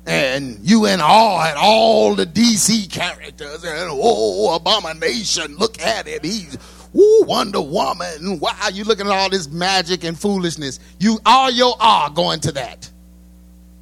and 0.07 0.57
you 0.61 0.85
in 0.85 0.99
awe 1.01 1.45
at 1.45 1.57
all 1.57 2.15
the 2.15 2.25
DC 2.25 2.89
characters 2.89 3.63
and 3.63 3.89
oh 3.91 4.55
abomination 4.55 5.55
look 5.57 5.81
at 5.81 6.07
it 6.07 6.23
he's 6.23 6.57
Ooh, 6.95 7.23
Wonder 7.27 7.61
Woman. 7.61 8.39
Wow, 8.39 8.69
you 8.73 8.83
looking 8.83 9.05
at 9.05 9.11
all 9.11 9.29
this 9.29 9.49
magic 9.49 10.03
and 10.03 10.17
foolishness. 10.17 10.79
You 10.99 11.19
all 11.25 11.51
your 11.51 11.75
awe 11.79 12.09
going 12.09 12.39
to 12.41 12.51
that. 12.53 12.89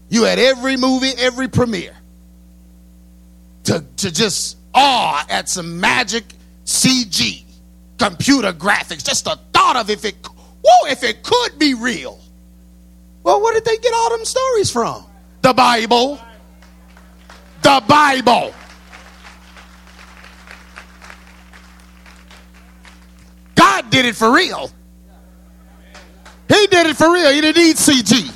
You 0.10 0.26
at 0.26 0.40
every 0.40 0.78
movie, 0.78 1.12
every 1.18 1.48
premiere. 1.48 1.96
To, 3.66 3.84
to 3.98 4.12
just 4.12 4.58
awe 4.74 5.26
at 5.30 5.50
some 5.50 5.80
magic 5.80 6.24
CG, 6.66 7.44
computer 7.98 8.54
graphics. 8.54 9.04
Just 9.04 9.26
the 9.26 9.40
thought 9.54 9.76
of 9.76 9.90
if 9.90 10.06
it 10.06 10.16
whoa, 10.64 10.90
if 10.90 11.04
it 11.04 11.24
could 11.24 11.58
be 11.58 11.74
real. 11.74 12.20
Well, 13.24 13.42
where 13.42 13.54
did 13.54 13.66
they 13.66 13.78
get 13.78 13.94
all 13.94 14.12
them 14.12 14.26
stories 14.26 14.70
from? 14.70 15.06
The 15.42 15.54
Bible. 15.54 16.20
The 17.64 17.84
Bible. 17.88 18.54
God 23.56 23.90
did 23.90 24.06
it 24.06 24.16
for 24.16 24.32
real. 24.32 24.70
He 26.48 26.68
did 26.68 26.86
it 26.86 26.96
for 26.96 27.12
real. 27.12 27.32
He 27.32 27.42
didn't 27.42 27.64
need 27.64 27.76
CG. 27.78 28.32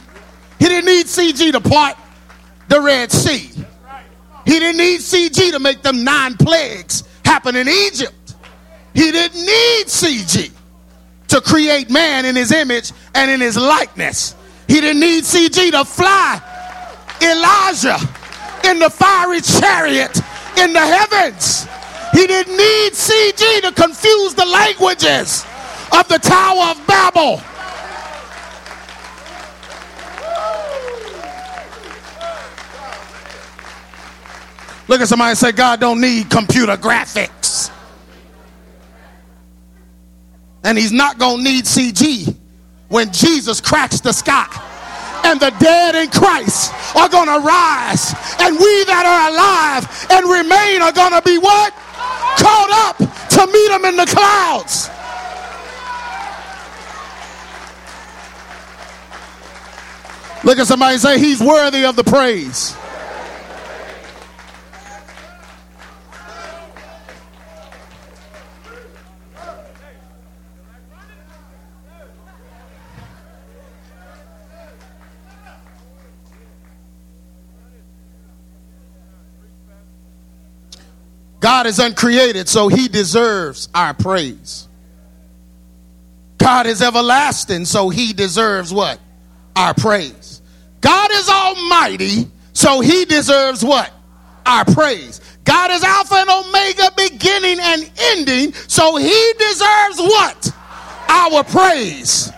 He 0.60 0.66
didn't 0.66 0.86
need 0.86 1.06
CG 1.06 1.52
to 1.54 1.62
part 1.62 1.98
the 2.68 2.82
Red 2.82 3.12
Sea. 3.12 3.50
He 4.46 4.60
didn't 4.60 4.78
need 4.78 5.00
CG 5.00 5.52
to 5.52 5.60
make 5.60 5.82
them 5.82 6.04
nine 6.04 6.36
plagues 6.36 7.04
happen 7.26 7.56
in 7.56 7.68
Egypt. 7.68 8.36
He 8.94 9.12
didn't 9.12 9.40
need 9.40 9.86
CG 9.86 10.52
to 11.30 11.42
create 11.42 11.90
man 11.90 12.26
in 12.26 12.36
his 12.36 12.52
image 12.52 12.92
and 13.14 13.30
in 13.30 13.40
his 13.40 13.56
likeness. 13.58 14.36
He 14.68 14.82
didn't 14.82 15.00
need 15.00 15.24
CG 15.24 15.72
to 15.72 15.86
fly 15.86 16.42
Elijah 17.22 17.98
in 18.66 18.80
the 18.80 18.90
fiery 18.90 19.42
chariot 19.42 20.20
in 20.58 20.74
the 20.74 20.80
heavens. 20.80 21.68
He 22.14 22.28
didn't 22.28 22.58
need 22.58 22.94
CG 22.94 23.62
to 23.62 23.72
confuse 23.72 24.34
the 24.34 24.46
languages 24.46 25.46
of 25.92 26.08
the 26.08 26.20
Tower 26.20 26.72
of 26.72 26.88
Babel. 26.88 27.42
Look 34.90 35.02
at 35.02 35.08
somebody 35.08 35.30
and 35.30 35.38
say, 35.38 35.52
God 35.52 35.80
don't 35.80 36.02
need 36.02 36.32
computer 36.32 36.76
graphics. 36.76 37.70
And 40.64 40.80
he's 40.80 40.92
not 40.92 41.20
going 41.20 41.38
to 41.38 41.44
need 41.44 41.66
CG 41.66 42.36
when 42.88 43.14
Jesus 43.14 43.62
cracks 43.62 44.02
the 44.02 44.12
sky 44.12 44.48
and 45.26 45.40
the 45.40 45.52
dead 45.60 45.94
in 45.94 46.10
Christ 46.10 46.74
are 46.96 47.08
going 47.08 47.28
to 47.28 47.46
rise 47.46 48.16
and 48.40 48.56
we 48.58 48.84
that 48.86 49.06
are 49.06 49.30
alive 49.30 49.86
and 50.10 50.26
remain 50.26 50.82
are 50.82 50.92
going 50.92 51.14
to 51.14 51.22
be 51.22 51.38
what? 51.38 51.72
Caught 52.40 52.72
up 52.72 52.98
to 52.98 53.46
meet 53.46 53.72
him 53.72 53.86
in 53.86 53.96
the 53.96 54.08
clouds. 54.08 54.90
Look 60.44 60.58
at 60.58 60.66
somebody 60.66 60.94
and 60.94 61.02
say, 61.02 61.20
He's 61.20 61.40
worthy 61.40 61.86
of 61.86 61.96
the 61.96 62.04
praise. 62.04 62.79
God 81.40 81.68
is 81.68 81.80
uncreated, 81.80 82.50
so 82.50 82.68
he 82.68 82.88
deserves 82.88 83.70
our 83.74 83.94
praise. 83.94 84.68
God 86.38 86.68
is 86.68 86.82
everlasting, 86.82 87.66
so 87.66 87.90
he 87.90 88.14
deserves 88.14 88.74
what? 88.74 89.00
Our 89.56 89.74
praise. 89.74 90.42
God 90.82 91.12
is 91.12 91.30
almighty, 91.30 92.28
so 92.54 92.80
he 92.80 93.06
deserves 93.06 93.64
what? 93.64 93.92
Our 94.46 94.66
praise. 94.66 95.22
God 95.44 95.72
is 95.72 95.84
Alpha 95.84 96.16
and 96.16 96.30
Omega, 96.30 96.92
beginning 96.96 97.60
and 97.60 97.92
ending, 97.98 98.54
so 98.54 98.96
he 98.98 99.34
deserves 99.38 99.98
what? 99.98 100.52
Our 101.10 101.44
praise. 101.44 102.32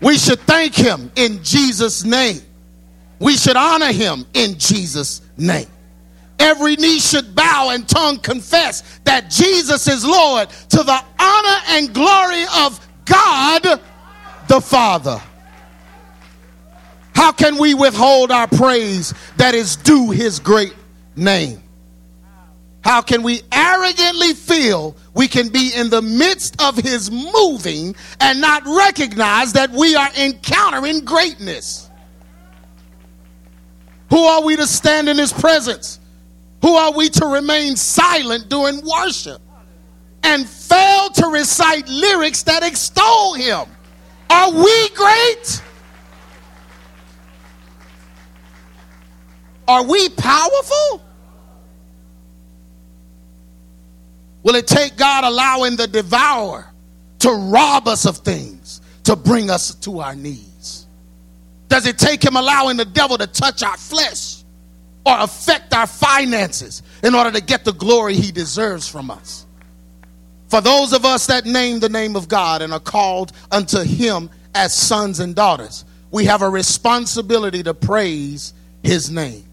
We 0.00 0.16
should 0.16 0.40
thank 0.40 0.74
him 0.74 1.10
in 1.16 1.42
Jesus' 1.42 2.04
name. 2.04 2.40
We 3.18 3.36
should 3.36 3.56
honor 3.56 3.92
him 3.92 4.26
in 4.34 4.58
Jesus' 4.58 5.22
name. 5.36 5.66
Every 6.38 6.76
knee 6.76 7.00
should 7.00 7.34
bow 7.34 7.70
and 7.72 7.88
tongue 7.88 8.18
confess 8.18 9.00
that 9.04 9.30
Jesus 9.30 9.88
is 9.88 10.04
Lord 10.04 10.48
to 10.50 10.82
the 10.82 11.04
honor 11.18 11.58
and 11.68 11.92
glory 11.92 12.44
of 12.56 12.86
God 13.04 13.80
the 14.46 14.60
Father. 14.60 15.20
How 17.14 17.32
can 17.32 17.58
we 17.58 17.74
withhold 17.74 18.30
our 18.30 18.46
praise 18.46 19.12
that 19.36 19.54
is 19.54 19.76
due 19.76 20.10
his 20.10 20.38
great 20.38 20.74
name? 21.16 21.62
How 22.82 23.02
can 23.02 23.22
we 23.22 23.42
arrogantly 23.52 24.34
feel 24.34 24.96
we 25.14 25.26
can 25.28 25.48
be 25.48 25.72
in 25.74 25.90
the 25.90 26.00
midst 26.00 26.62
of 26.62 26.76
his 26.76 27.10
moving 27.10 27.94
and 28.20 28.40
not 28.40 28.62
recognize 28.64 29.52
that 29.54 29.70
we 29.70 29.96
are 29.96 30.08
encountering 30.16 31.04
greatness? 31.04 31.90
Who 34.10 34.22
are 34.22 34.42
we 34.42 34.56
to 34.56 34.66
stand 34.66 35.08
in 35.08 35.18
his 35.18 35.32
presence? 35.32 35.98
Who 36.62 36.74
are 36.74 36.92
we 36.92 37.08
to 37.10 37.26
remain 37.26 37.76
silent 37.76 38.48
during 38.48 38.80
worship 38.84 39.40
and 40.22 40.48
fail 40.48 41.08
to 41.10 41.28
recite 41.28 41.88
lyrics 41.88 42.42
that 42.44 42.62
extol 42.62 43.34
him? 43.34 43.66
Are 44.28 44.52
we 44.52 44.88
great? 44.90 45.62
Are 49.68 49.84
we 49.84 50.08
powerful? 50.08 51.02
Will 54.42 54.54
it 54.54 54.66
take 54.66 54.96
God 54.96 55.24
allowing 55.24 55.76
the 55.76 55.86
devourer 55.86 56.72
to 57.20 57.30
rob 57.30 57.86
us 57.86 58.06
of 58.06 58.18
things 58.18 58.80
to 59.04 59.14
bring 59.14 59.50
us 59.50 59.74
to 59.76 60.00
our 60.00 60.14
knees? 60.14 60.86
Does 61.68 61.86
it 61.86 61.98
take 61.98 62.24
him 62.24 62.36
allowing 62.36 62.76
the 62.76 62.84
devil 62.84 63.18
to 63.18 63.26
touch 63.26 63.62
our 63.62 63.76
flesh 63.76 64.37
or 65.08 65.20
affect 65.20 65.72
our 65.72 65.86
finances 65.86 66.82
in 67.02 67.14
order 67.14 67.32
to 67.32 67.40
get 67.40 67.64
the 67.64 67.72
glory 67.72 68.14
he 68.14 68.30
deserves 68.30 68.86
from 68.86 69.10
us. 69.10 69.46
For 70.48 70.60
those 70.60 70.92
of 70.92 71.06
us 71.06 71.26
that 71.26 71.46
name 71.46 71.80
the 71.80 71.88
name 71.88 72.14
of 72.14 72.28
God 72.28 72.60
and 72.60 72.74
are 72.74 72.80
called 72.80 73.32
unto 73.50 73.80
him 73.80 74.28
as 74.54 74.74
sons 74.74 75.20
and 75.20 75.34
daughters, 75.34 75.86
we 76.10 76.26
have 76.26 76.42
a 76.42 76.48
responsibility 76.48 77.62
to 77.62 77.72
praise 77.72 78.52
his 78.82 79.10
name. 79.10 79.44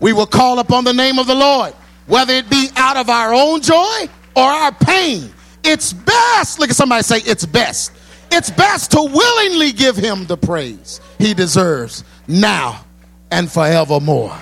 We 0.00 0.12
will 0.12 0.26
call 0.26 0.58
upon 0.58 0.82
the 0.82 0.92
name 0.92 1.20
of 1.20 1.28
the 1.28 1.34
Lord, 1.34 1.74
whether 2.06 2.34
it 2.34 2.50
be 2.50 2.68
out 2.74 2.96
of 2.96 3.08
our 3.08 3.32
own 3.32 3.62
joy 3.62 4.08
or 4.34 4.42
our 4.42 4.72
pain. 4.72 5.32
It's 5.62 5.92
best, 5.92 6.58
look 6.58 6.70
at 6.70 6.76
somebody 6.76 7.04
say, 7.04 7.18
it's 7.18 7.46
best. 7.46 7.92
It's 8.32 8.50
best 8.50 8.90
to 8.92 9.00
willingly 9.00 9.70
give 9.70 9.96
him 9.96 10.26
the 10.26 10.36
praise 10.36 11.00
he 11.18 11.34
deserves 11.34 12.02
now 12.26 12.84
and 13.30 13.50
forevermore. 13.50 14.36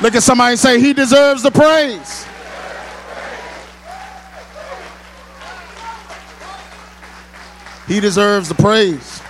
Look 0.00 0.14
at 0.14 0.22
somebody 0.22 0.52
and 0.52 0.60
say, 0.60 0.80
He 0.80 0.92
deserves 0.92 1.42
the 1.42 1.50
praise. 1.50 2.26
He 7.86 8.00
deserves 8.00 8.48
the 8.48 8.54
praise. 8.54 9.20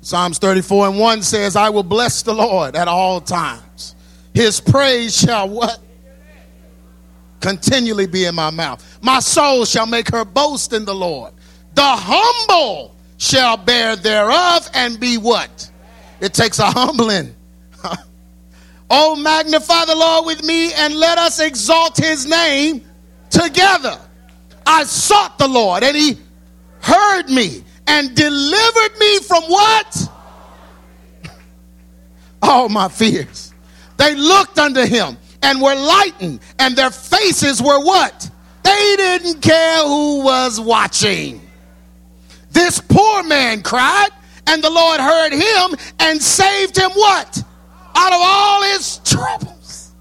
Psalms 0.00 0.38
34 0.38 0.88
and 0.88 0.98
1 0.98 1.22
says, 1.22 1.56
I 1.56 1.70
will 1.70 1.82
bless 1.82 2.22
the 2.22 2.34
Lord 2.34 2.76
at 2.76 2.86
all 2.86 3.20
times. 3.20 3.94
His 4.34 4.60
praise 4.60 5.16
shall 5.16 5.48
what? 5.48 5.78
Continually 7.42 8.06
be 8.06 8.24
in 8.24 8.34
my 8.34 8.50
mouth. 8.50 8.98
My 9.02 9.20
soul 9.20 9.66
shall 9.66 9.86
make 9.86 10.08
her 10.10 10.24
boast 10.24 10.72
in 10.72 10.86
the 10.86 10.94
Lord. 10.94 11.34
The 11.74 11.82
humble 11.84 12.94
shall 13.18 13.56
bear 13.56 13.96
thereof 13.96 14.68
and 14.72 14.98
be 14.98 15.18
what? 15.18 15.70
It 16.20 16.32
takes 16.32 16.58
a 16.58 16.66
humbling. 16.70 17.34
Oh, 18.94 19.16
magnify 19.16 19.86
the 19.86 19.96
Lord 19.96 20.26
with 20.26 20.44
me 20.44 20.70
and 20.74 20.94
let 20.94 21.16
us 21.16 21.40
exalt 21.40 21.96
his 21.96 22.26
name 22.26 22.84
together. 23.30 23.98
I 24.66 24.84
sought 24.84 25.38
the 25.38 25.48
Lord 25.48 25.82
and 25.82 25.96
he 25.96 26.18
heard 26.82 27.30
me 27.30 27.64
and 27.86 28.14
delivered 28.14 28.98
me 28.98 29.18
from 29.20 29.44
what? 29.44 30.10
All 32.42 32.68
my 32.68 32.88
fears. 32.88 33.54
They 33.96 34.14
looked 34.14 34.58
unto 34.58 34.84
him 34.84 35.16
and 35.42 35.60
were 35.60 35.74
lightened, 35.74 36.40
and 36.58 36.76
their 36.76 36.90
faces 36.90 37.60
were 37.60 37.84
what? 37.84 38.30
They 38.62 38.94
didn't 38.96 39.40
care 39.40 39.84
who 39.84 40.22
was 40.22 40.60
watching. 40.60 41.40
This 42.50 42.80
poor 42.80 43.22
man 43.22 43.62
cried, 43.62 44.10
and 44.46 44.62
the 44.62 44.70
Lord 44.70 45.00
heard 45.00 45.32
him 45.32 45.78
and 45.98 46.22
saved 46.22 46.76
him 46.76 46.90
what? 46.92 47.42
Out 47.94 48.12
of 48.12 48.20
all 48.20 48.62
his 48.62 48.98
troubles. 49.04 49.92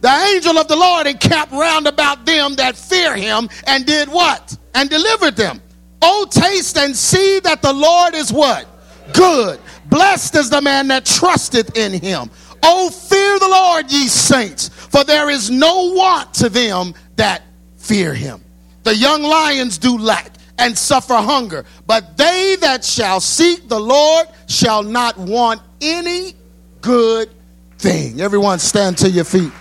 The 0.00 0.10
angel 0.34 0.58
of 0.58 0.68
the 0.68 0.76
Lord 0.76 1.06
encamped 1.06 1.52
round 1.52 1.86
about 1.86 2.26
them 2.26 2.54
that 2.56 2.76
fear 2.76 3.16
him 3.16 3.48
and 3.66 3.86
did 3.86 4.08
what? 4.08 4.56
And 4.74 4.90
delivered 4.90 5.36
them. 5.36 5.62
Oh, 6.02 6.26
taste 6.30 6.76
and 6.76 6.94
see 6.94 7.40
that 7.40 7.62
the 7.62 7.72
Lord 7.72 8.14
is 8.14 8.32
what? 8.32 8.66
Good. 9.12 9.58
Blessed 9.86 10.36
is 10.36 10.50
the 10.50 10.60
man 10.60 10.88
that 10.88 11.06
trusteth 11.06 11.76
in 11.76 11.92
him. 11.92 12.30
Oh, 12.62 12.90
fear 12.90 13.38
the 13.38 13.48
Lord, 13.48 13.90
ye 13.90 14.08
saints, 14.08 14.68
for 14.68 15.04
there 15.04 15.30
is 15.30 15.50
no 15.50 15.92
want 15.94 16.34
to 16.34 16.48
them 16.48 16.94
that 17.16 17.42
fear 17.76 18.14
him. 18.14 18.42
The 18.82 18.94
young 18.94 19.22
lions 19.22 19.78
do 19.78 19.98
lack 19.98 20.32
and 20.58 20.76
suffer 20.76 21.14
hunger, 21.14 21.64
but 21.86 22.16
they 22.16 22.56
that 22.60 22.84
shall 22.84 23.20
seek 23.20 23.68
the 23.68 23.80
Lord 23.80 24.26
shall 24.48 24.82
not 24.82 25.18
want 25.18 25.60
any 25.80 26.34
good 26.80 27.30
thing. 27.78 28.20
Everyone 28.20 28.58
stand 28.58 28.98
to 28.98 29.10
your 29.10 29.24
feet. 29.24 29.52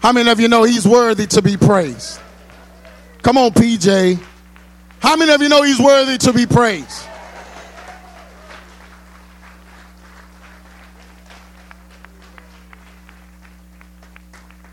How 0.00 0.12
many 0.12 0.30
of 0.30 0.38
you 0.38 0.46
know 0.46 0.62
he's 0.62 0.86
worthy 0.86 1.26
to 1.28 1.42
be 1.42 1.56
praised? 1.56 2.20
Come 3.22 3.38
on, 3.38 3.50
PJ. 3.50 4.20
How 5.06 5.14
many 5.14 5.30
of 5.30 5.40
you 5.40 5.48
know 5.48 5.62
he's 5.62 5.78
worthy 5.78 6.18
to 6.18 6.32
be 6.32 6.46
praised? 6.46 7.06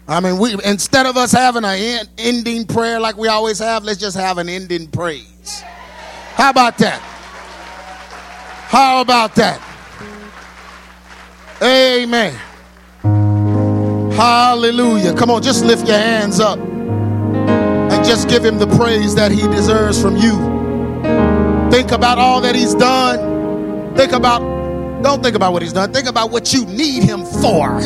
I 0.08 0.20
mean, 0.22 0.40
we 0.40 0.56
instead 0.66 1.06
of 1.06 1.18
us 1.18 1.32
having 1.32 1.64
an 1.64 2.08
ending 2.18 2.66
prayer 2.66 3.00
like 3.00 3.16
we 3.16 3.28
always 3.28 3.60
have, 3.60 3.84
let's 3.84 4.00
just 4.00 4.18
have 4.18 4.40
an 4.40 4.50
ending 4.50 4.88
praise. 4.88 5.62
How 6.34 6.50
about 6.50 6.80
that? 6.80 7.00
How 8.70 9.02
about 9.02 9.36
that? 9.36 9.62
Amen. 11.62 12.34
Hallelujah. 14.16 15.14
Come 15.14 15.30
on, 15.30 15.44
just 15.44 15.64
lift 15.64 15.88
your 15.88 16.00
hands 16.00 16.40
up 16.40 16.58
just 18.06 18.28
give 18.30 18.44
him 18.44 18.58
the 18.58 18.68
praise 18.78 19.16
that 19.16 19.32
he 19.32 19.42
deserves 19.42 20.02
from 20.02 20.18
you. 20.18 20.32
Think 21.72 21.92
about 21.92 22.20
all 22.20 22.42
that 22.42 22.56
he's 22.56 22.76
done. 22.76 23.96
Think 23.96 24.12
about, 24.12 24.40
don't 25.02 25.24
think 25.24 25.36
about 25.36 25.54
what 25.54 25.62
he's 25.62 25.74
done. 25.74 25.92
Think 25.94 26.08
about 26.08 26.32
what 26.32 26.54
you 26.54 26.66
need 26.66 27.04
him 27.04 27.26
for. 27.26 27.80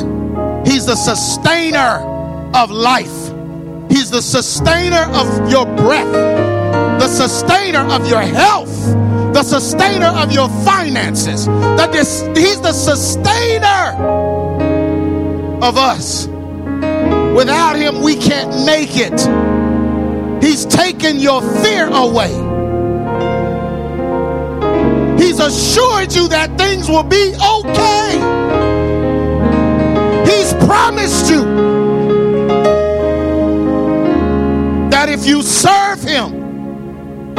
He's 0.65 0.85
the 0.85 0.95
sustainer 0.95 2.01
of 2.53 2.71
life. 2.71 3.31
He's 3.89 4.11
the 4.11 4.21
sustainer 4.21 5.05
of 5.13 5.49
your 5.49 5.65
breath, 5.65 6.11
the 6.99 7.07
sustainer 7.07 7.79
of 7.79 8.07
your 8.09 8.21
health, 8.21 8.75
the 9.33 9.43
sustainer 9.43 10.07
of 10.07 10.31
your 10.31 10.49
finances. 10.65 11.45
He's 12.35 12.61
the 12.61 12.73
sustainer 12.73 13.95
of 15.63 15.77
us. 15.77 16.27
Without 17.35 17.75
him, 17.75 18.01
we 18.01 18.15
can't 18.15 18.65
make 18.65 18.97
it. 18.97 19.46
He's 20.41 20.65
taken 20.65 21.19
your 21.19 21.41
fear 21.63 21.87
away. 21.87 22.31
He's 25.17 25.39
assured 25.39 26.13
you 26.13 26.27
that 26.29 26.57
things 26.57 26.89
will 26.89 27.03
be 27.03 27.33
okay 27.35 28.47
He's 30.27 30.53
promised 30.65 31.29
you 31.29 31.43
that 34.89 35.07
if 35.07 35.25
you 35.25 35.41
serve 35.41 36.01
him, 36.03 37.33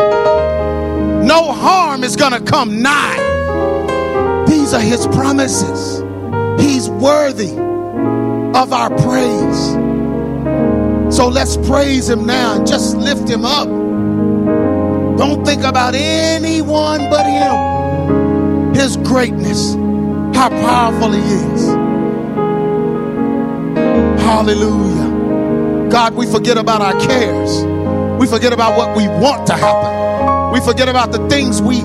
no 1.26 1.52
harm 1.52 2.02
is 2.02 2.16
going 2.16 2.32
to 2.32 2.40
come 2.40 2.82
nigh. 2.82 4.44
These 4.48 4.72
are 4.72 4.80
his 4.80 5.06
promises. 5.08 6.02
He's 6.60 6.88
worthy 6.88 7.52
of 7.52 8.72
our 8.72 8.88
praise. 8.88 9.97
So 11.10 11.28
let's 11.28 11.56
praise 11.56 12.08
him 12.08 12.26
now 12.26 12.56
and 12.56 12.66
just 12.66 12.96
lift 12.96 13.28
him 13.28 13.44
up. 13.44 13.66
Don't 15.18 15.44
think 15.44 15.64
about 15.64 15.94
anyone 15.94 17.08
but 17.10 17.26
him. 17.26 18.74
His 18.74 18.96
greatness, 18.98 19.74
how 20.36 20.48
powerful 20.48 21.10
he 21.12 21.20
is. 21.20 21.66
Hallelujah. 24.22 25.90
God, 25.90 26.14
we 26.14 26.26
forget 26.26 26.58
about 26.58 26.82
our 26.82 26.98
cares. 27.00 27.64
We 28.20 28.26
forget 28.26 28.52
about 28.52 28.76
what 28.76 28.96
we 28.96 29.08
want 29.08 29.46
to 29.48 29.54
happen. 29.54 30.52
We 30.52 30.60
forget 30.60 30.88
about 30.88 31.12
the 31.12 31.28
things 31.28 31.62
we 31.62 31.80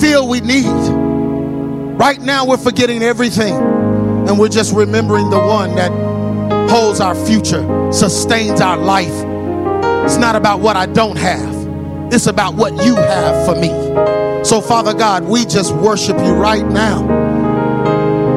feel 0.00 0.26
we 0.26 0.40
need. 0.40 0.66
Right 1.98 2.20
now, 2.20 2.46
we're 2.46 2.56
forgetting 2.56 3.02
everything. 3.02 3.54
And 3.54 4.38
we're 4.38 4.48
just 4.48 4.74
remembering 4.74 5.30
the 5.30 5.38
one 5.38 5.74
that 5.76 5.90
holds 6.72 7.00
our 7.00 7.14
future, 7.14 7.62
sustains 7.92 8.62
our 8.62 8.78
life. 8.78 9.12
It's 10.06 10.16
not 10.16 10.36
about 10.36 10.60
what 10.60 10.74
I 10.74 10.86
don't 10.86 11.18
have, 11.18 11.54
it's 12.10 12.26
about 12.26 12.54
what 12.54 12.72
you 12.82 12.96
have 12.96 13.44
for 13.44 13.60
me. 13.60 13.68
So, 14.42 14.62
Father 14.62 14.94
God, 14.94 15.24
we 15.24 15.44
just 15.44 15.74
worship 15.74 16.16
you 16.16 16.32
right 16.32 16.64
now 16.64 17.02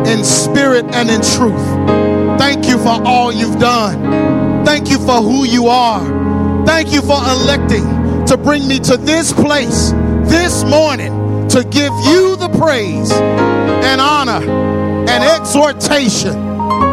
in 0.05 0.25
spirit 0.25 0.83
and 0.93 1.09
in 1.09 1.21
truth. 1.21 1.65
Thank 2.37 2.65
you 2.67 2.77
for 2.77 3.01
all 3.07 3.31
you've 3.31 3.57
done. 3.57 4.65
Thank 4.65 4.89
you 4.89 4.97
for 4.97 5.21
who 5.21 5.45
you 5.45 5.67
are. 5.67 6.03
Thank 6.65 6.91
you 6.91 7.01
for 7.03 7.17
electing 7.17 8.25
to 8.25 8.35
bring 8.35 8.67
me 8.67 8.79
to 8.79 8.97
this 8.97 9.31
place 9.31 9.91
this 10.29 10.65
morning 10.65 11.47
to 11.47 11.63
give 11.63 11.93
you 12.03 12.35
the 12.35 12.49
praise 12.59 13.13
and 13.13 14.01
honor 14.01 14.43
and 15.09 15.23
exhortation 15.23 16.33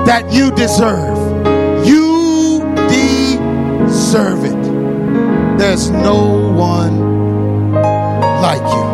that 0.07 0.33
you 0.33 0.53
deserve. 0.53 1.22
Deserve 4.13 4.45
it. 4.45 5.59
There's 5.59 5.89
no 5.89 6.53
one 6.53 7.73
like 8.43 8.61
you. 8.61 8.85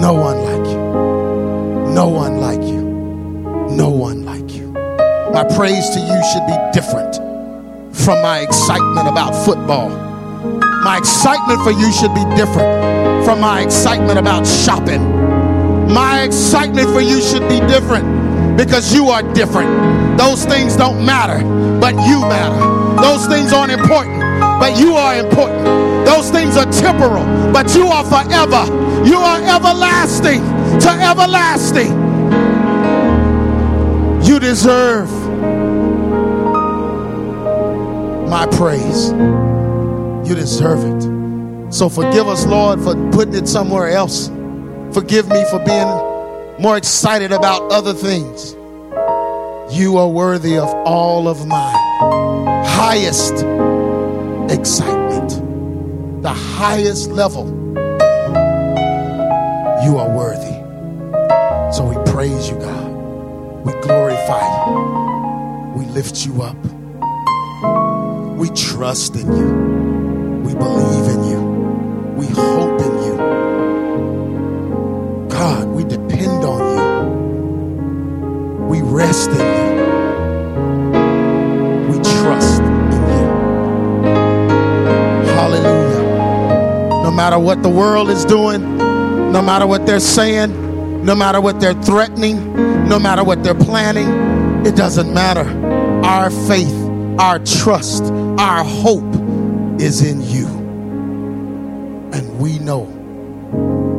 No 0.00 0.12
one 0.12 0.42
like 0.42 0.66
you. 0.66 1.94
No 1.94 2.08
one 2.08 2.40
like 2.40 2.62
you. 2.62 2.82
No 3.76 3.88
one 3.90 4.24
like 4.24 4.50
you. 4.56 4.72
My 5.32 5.44
praise 5.54 5.88
to 5.90 6.00
you 6.00 6.20
should 6.32 6.44
be 6.48 6.58
different 6.72 7.14
from 7.94 8.20
my 8.22 8.40
excitement 8.40 9.06
about 9.06 9.36
football. 9.44 9.88
My 10.82 10.96
excitement 10.98 11.62
for 11.62 11.70
you 11.70 11.92
should 11.92 12.12
be 12.12 12.24
different 12.34 13.24
from 13.24 13.40
my 13.40 13.60
excitement 13.60 14.18
about 14.18 14.48
shopping. 14.48 15.00
My 15.94 16.22
excitement 16.22 16.90
for 16.90 17.02
you 17.02 17.22
should 17.22 17.48
be 17.48 17.60
different 17.68 18.56
because 18.56 18.92
you 18.92 19.10
are 19.10 19.22
different. 19.32 20.18
Those 20.18 20.44
things 20.44 20.74
don't 20.74 21.06
matter, 21.06 21.38
but 21.78 21.94
you 22.08 22.18
matter. 22.22 22.89
Those 23.02 23.26
things 23.26 23.52
aren't 23.52 23.72
important, 23.72 24.20
but 24.60 24.78
you 24.78 24.94
are 24.94 25.16
important. 25.18 25.64
Those 26.06 26.30
things 26.30 26.56
are 26.56 26.70
temporal, 26.70 27.24
but 27.52 27.74
you 27.74 27.86
are 27.86 28.04
forever. 28.04 28.66
You 29.06 29.16
are 29.16 29.40
everlasting 29.40 30.40
to 30.80 30.90
everlasting. 30.90 31.92
You 34.22 34.38
deserve 34.38 35.10
my 38.28 38.46
praise. 38.52 39.12
You 40.28 40.34
deserve 40.34 40.84
it. 40.84 41.72
So 41.72 41.88
forgive 41.88 42.28
us, 42.28 42.46
Lord, 42.46 42.80
for 42.80 42.94
putting 43.12 43.34
it 43.34 43.48
somewhere 43.48 43.88
else. 43.88 44.28
Forgive 44.92 45.28
me 45.28 45.44
for 45.50 45.58
being 45.64 46.60
more 46.60 46.76
excited 46.76 47.32
about 47.32 47.72
other 47.72 47.94
things. 47.94 48.52
You 49.72 49.96
are 49.98 50.08
worthy 50.08 50.58
of 50.58 50.68
all 50.84 51.28
of 51.28 51.46
my 51.46 51.79
highest 52.90 53.34
excitement, 54.50 55.30
the 56.24 56.28
highest 56.28 57.08
level. 57.12 57.46
You 59.84 59.96
are 59.96 60.10
worthy. 60.10 60.56
So 61.72 61.84
we 61.84 61.94
praise 62.10 62.50
you, 62.50 62.56
God. 62.58 62.90
We 63.64 63.74
glorify 63.82 64.44
you. 64.66 64.72
We 65.76 65.84
lift 65.84 66.26
you 66.26 66.42
up. 66.42 66.56
We 68.36 68.48
trust 68.56 69.14
in 69.14 69.36
you. 69.36 69.52
We 70.42 70.54
believe 70.54 71.14
in 71.14 71.24
you. 71.30 71.42
We 72.16 72.26
hope 72.26 72.80
in 72.80 72.92
you. 73.04 73.16
God, 75.28 75.68
we 75.68 75.84
depend 75.84 76.44
on 76.44 76.60
you. 76.74 78.66
We 78.66 78.80
rest 78.82 79.30
in 79.30 79.36
you. 79.36 79.69
No 87.10 87.16
matter 87.16 87.40
what 87.40 87.64
the 87.64 87.68
world 87.68 88.08
is 88.08 88.24
doing, 88.24 88.78
no 88.78 89.42
matter 89.42 89.66
what 89.66 89.84
they're 89.84 89.98
saying, 89.98 91.04
no 91.04 91.16
matter 91.16 91.40
what 91.40 91.58
they're 91.58 91.74
threatening, 91.82 92.54
no 92.88 93.00
matter 93.00 93.24
what 93.24 93.42
they're 93.42 93.52
planning, 93.52 94.64
it 94.64 94.76
doesn't 94.76 95.12
matter. 95.12 95.44
Our 96.06 96.30
faith, 96.30 96.72
our 97.18 97.40
trust, 97.40 98.04
our 98.38 98.62
hope 98.62 99.12
is 99.80 100.02
in 100.02 100.22
you. 100.22 100.46
And 102.12 102.38
we 102.38 102.60
know 102.60 102.86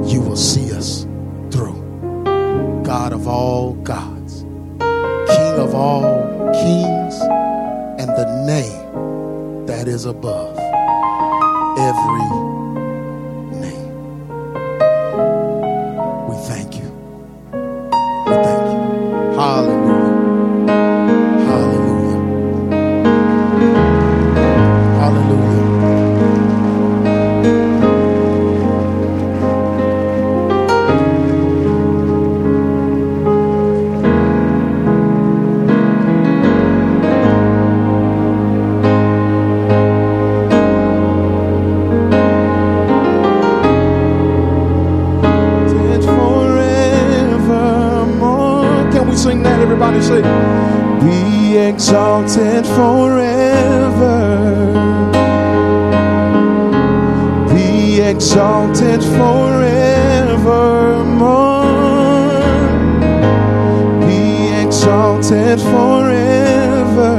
you 0.07 0.21
will 0.21 0.37
see 0.37 0.71
us 0.73 1.03
through. 1.51 1.75
God 2.85 3.11
of 3.11 3.27
all 3.27 3.73
gods, 3.73 4.43
King 4.79 5.59
of 5.59 5.75
all 5.75 6.01
kings, 6.53 7.19
and 7.99 8.09
the 8.09 8.45
name 8.47 9.65
that 9.65 9.89
is 9.89 10.05
above 10.05 10.57
every 11.77 12.50
sing 49.31 49.43
that? 49.43 49.59
Everybody 49.59 50.01
say, 50.01 50.21
Be 51.01 51.57
exalted 51.57 52.65
forever. 52.77 54.17
Be 57.53 58.01
exalted 58.01 59.01
forevermore. 59.17 59.61
Be 64.05 64.21
exalted 64.65 65.59
forever. 65.73 67.15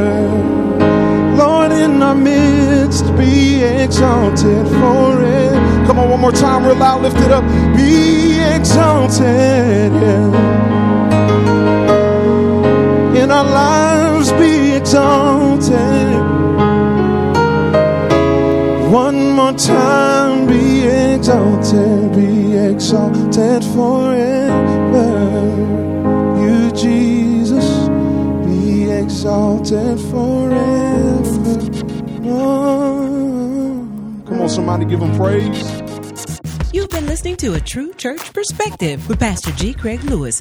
Lord, 1.37 1.73
in 1.73 2.03
our 2.03 2.15
midst, 2.15 3.07
be 3.17 3.63
exalted 3.65 4.67
forever. 4.69 5.87
Come 5.87 5.99
on, 5.99 6.11
one 6.11 6.21
more 6.21 6.33
time, 6.33 6.65
real 6.67 6.77
loud, 6.77 7.03
lift 7.03 7.19
it 7.19 7.33
up. 7.33 7.45
Be 7.75 8.39
exalted, 8.57 9.93
yeah. 10.05 10.53
Our 13.33 13.45
lives, 13.45 14.31
be 14.33 14.73
exalted. 14.77 15.73
One 18.93 19.33
more 19.33 19.55
time, 19.55 20.47
be 20.47 20.83
exalted, 20.85 22.13
be 22.15 22.57
exalted 22.57 23.65
forever. 23.73 25.09
You, 26.43 26.71
Jesus, 26.73 27.89
be 28.45 28.91
exalted 28.91 29.99
forever. 30.11 30.53
Oh, 32.25 33.89
come 34.27 34.41
on, 34.43 34.49
somebody 34.51 34.85
give 34.85 35.01
him 35.01 35.17
praise. 35.17 35.83
You've 36.75 36.91
been 36.91 37.07
listening 37.07 37.37
to 37.37 37.55
A 37.55 37.61
True 37.61 37.93
Church 37.95 38.33
Perspective 38.33 39.07
with 39.09 39.21
Pastor 39.21 39.53
G. 39.53 39.75
Craig 39.75 40.03
Lewis, 40.05 40.41